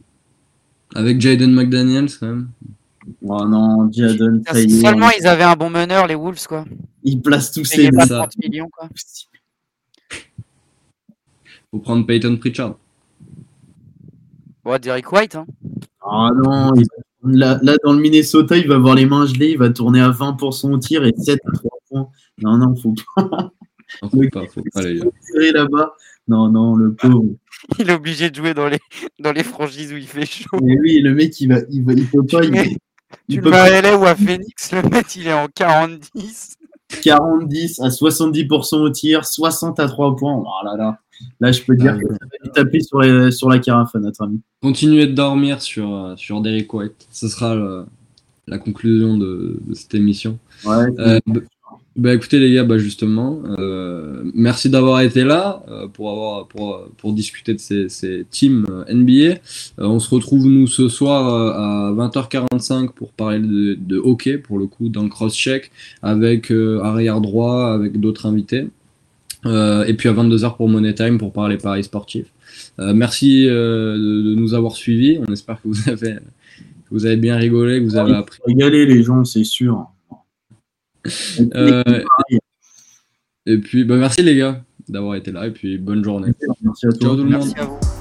avec 0.95 1.19
Jaden 1.21 1.53
McDaniels, 1.53 2.09
quand 2.17 2.27
même. 2.27 2.49
Oh 3.21 3.45
non, 3.45 3.89
Jadon, 3.91 4.41
seulement 4.81 5.09
ils 5.19 5.25
avaient 5.27 5.43
un 5.43 5.55
bon 5.55 5.69
meneur, 5.69 6.07
les 6.07 6.15
Wolves, 6.15 6.45
quoi. 6.47 6.65
il 7.03 7.21
place 7.21 7.51
tous 7.51 7.63
ses 7.65 7.89
pas 7.91 8.05
ça. 8.05 8.17
30 8.19 8.37
millions, 8.39 8.69
quoi. 8.69 8.89
Faut 11.71 11.79
prendre 11.79 12.05
Peyton 12.05 12.37
Pritchard. 12.37 12.77
Ouais, 14.65 14.79
Derek 14.79 15.11
White, 15.11 15.35
hein. 15.35 15.45
Ah 16.01 16.29
non, 16.35 16.73
il- 16.75 16.85
là, 17.37 17.59
là, 17.61 17.75
dans 17.83 17.93
le 17.93 17.99
Minnesota, 17.99 18.57
il 18.57 18.67
va 18.67 18.75
avoir 18.75 18.95
les 18.95 19.05
mains 19.05 19.25
gelées, 19.25 19.51
il 19.51 19.57
va 19.57 19.69
tourner 19.69 20.01
à 20.01 20.09
20% 20.09 20.71
au 20.71 20.77
tir 20.77 21.03
et 21.05 21.13
7 21.17 21.39
à 21.45 21.51
3 21.51 21.71
points. 21.89 22.09
Non, 22.41 22.57
non, 22.57 22.75
faut 22.75 22.93
pas. 23.15 23.51
Non, 24.01 24.09
faut 24.09 24.21
pas, 24.31 24.45
faut 24.47 24.63
pas, 24.73 24.81
les 24.81 24.99
gars. 24.99 25.05
tirer 25.25 25.51
là-bas. 25.53 25.93
Non, 26.27 26.49
non, 26.49 26.75
le 26.75 26.93
pauvre. 26.93 27.23
Il 27.79 27.89
est 27.89 27.93
obligé 27.93 28.29
de 28.29 28.35
jouer 28.35 28.53
dans 28.53 28.67
les, 28.67 28.79
dans 29.19 29.31
les 29.31 29.43
franchises 29.43 29.93
où 29.93 29.97
il 29.97 30.07
fait 30.07 30.25
chaud. 30.25 30.57
Mais 30.61 30.77
oui, 30.79 30.99
le 30.99 31.13
mec, 31.15 31.39
il 31.39 31.47
va, 31.47 31.59
il, 31.69 31.85
va, 31.85 31.93
il 31.93 32.05
peut 32.05 32.25
pas. 32.25 32.43
Il 32.43 32.77
Tu 33.29 33.37
le 33.37 33.43
mets 33.43 33.51
pas. 33.51 33.63
à 33.93 33.97
ou 33.97 34.05
à 34.05 34.15
Phoenix, 34.15 34.71
le 34.71 34.81
mec 34.89 35.15
il 35.15 35.27
est 35.27 35.33
en 35.33 35.47
40-10. 35.47 36.55
40-10 37.03 37.81
à 37.83 37.89
70% 37.89 38.75
au 38.81 38.89
tir, 38.89 39.25
60 39.25 39.79
à 39.79 39.87
3 39.87 40.15
points. 40.15 40.35
Oh 40.45 40.65
là 40.65 40.75
là. 40.77 40.97
Là, 41.39 41.51
je 41.51 41.61
peux 41.63 41.75
dire 41.75 41.95
Ah, 41.97 41.99
que 41.99 42.07
ça 42.13 42.19
va 42.43 42.49
taper 42.51 42.79
sur, 42.79 43.01
les- 43.01 43.31
sur 43.31 43.49
la 43.49 43.59
carafe, 43.59 43.93
notre 43.95 44.23
ami. 44.23 44.39
Continuez 44.61 45.07
de 45.07 45.13
dormir 45.13 45.61
sur, 45.61 45.91
euh, 45.93 46.15
sur 46.15 46.41
Derek 46.41 46.71
White. 46.73 47.07
Ce 47.11 47.27
sera 47.27 47.55
le- 47.55 47.85
la 48.47 48.59
conclusion 48.59 49.17
de, 49.17 49.59
de 49.65 49.73
cette 49.73 49.93
émission. 49.95 50.37
Ouais, 50.63 50.85
Euh, 50.99 51.19
bah, 51.97 52.13
écoutez 52.13 52.37
les 52.39 52.53
gars, 52.53 52.63
bah 52.63 52.77
justement, 52.77 53.41
euh, 53.57 54.21
merci 54.35 54.69
d'avoir 54.69 55.01
été 55.01 55.23
là 55.23 55.63
euh, 55.67 55.87
pour 55.87 56.11
avoir 56.11 56.47
pour, 56.47 56.87
pour 56.97 57.11
discuter 57.13 57.53
de 57.55 57.59
ces, 57.59 57.89
ces 57.89 58.25
teams 58.29 58.65
euh, 58.69 58.93
NBA. 58.93 59.11
Euh, 59.23 59.37
on 59.79 59.99
se 59.99 60.09
retrouve 60.13 60.45
nous 60.47 60.67
ce 60.67 60.89
soir 60.89 61.33
euh, 61.33 61.51
à 61.53 61.91
20h45 62.07 62.91
pour 62.93 63.11
parler 63.13 63.39
de, 63.39 63.73
de 63.73 63.97
hockey 63.97 64.37
pour 64.37 64.59
le 64.59 64.67
coup 64.67 64.89
dans 64.89 65.01
le 65.01 65.09
cross-check 65.09 65.71
avec 66.03 66.51
euh, 66.51 66.79
arrière 66.83 67.19
droit 67.19 67.73
avec 67.73 67.99
d'autres 67.99 68.27
invités. 68.27 68.67
Euh, 69.45 69.83
et 69.85 69.93
puis 69.93 70.07
à 70.09 70.13
22h 70.13 70.55
pour 70.55 70.69
Money 70.69 70.93
Time 70.93 71.17
pour 71.17 71.33
parler 71.33 71.57
paris 71.57 71.83
sportifs. 71.83 72.27
Euh, 72.79 72.93
merci 72.93 73.47
euh, 73.47 73.97
de, 73.97 74.21
de 74.29 74.35
nous 74.35 74.53
avoir 74.53 74.75
suivis. 74.75 75.19
On 75.27 75.31
espère 75.33 75.55
que 75.61 75.67
vous 75.67 75.89
avez 75.89 76.13
que 76.13 76.91
vous 76.91 77.05
avez 77.05 77.17
bien 77.17 77.35
rigolé, 77.37 77.79
que 77.79 77.85
vous 77.85 77.97
avez 77.97 78.13
appris. 78.13 78.39
régaler 78.45 78.85
les 78.85 79.03
gens, 79.03 79.25
c'est 79.25 79.43
sûr. 79.43 79.87
Euh, 81.55 81.83
Et 83.45 83.57
puis, 83.59 83.85
bah, 83.85 83.95
merci 83.95 84.21
les 84.23 84.35
gars 84.35 84.63
d'avoir 84.89 85.15
été 85.15 85.31
là 85.31 85.47
et 85.47 85.51
puis 85.51 85.77
bonne 85.77 86.03
journée. 86.03 86.33
Merci 86.61 86.85
à 86.87 86.89
toi. 86.91 86.99
Ciao 86.99 87.15
tout 87.15 87.23
le 87.23 87.29
monde. 87.29 87.45
Merci 87.45 87.59
à 87.59 87.65
vous. 87.65 87.96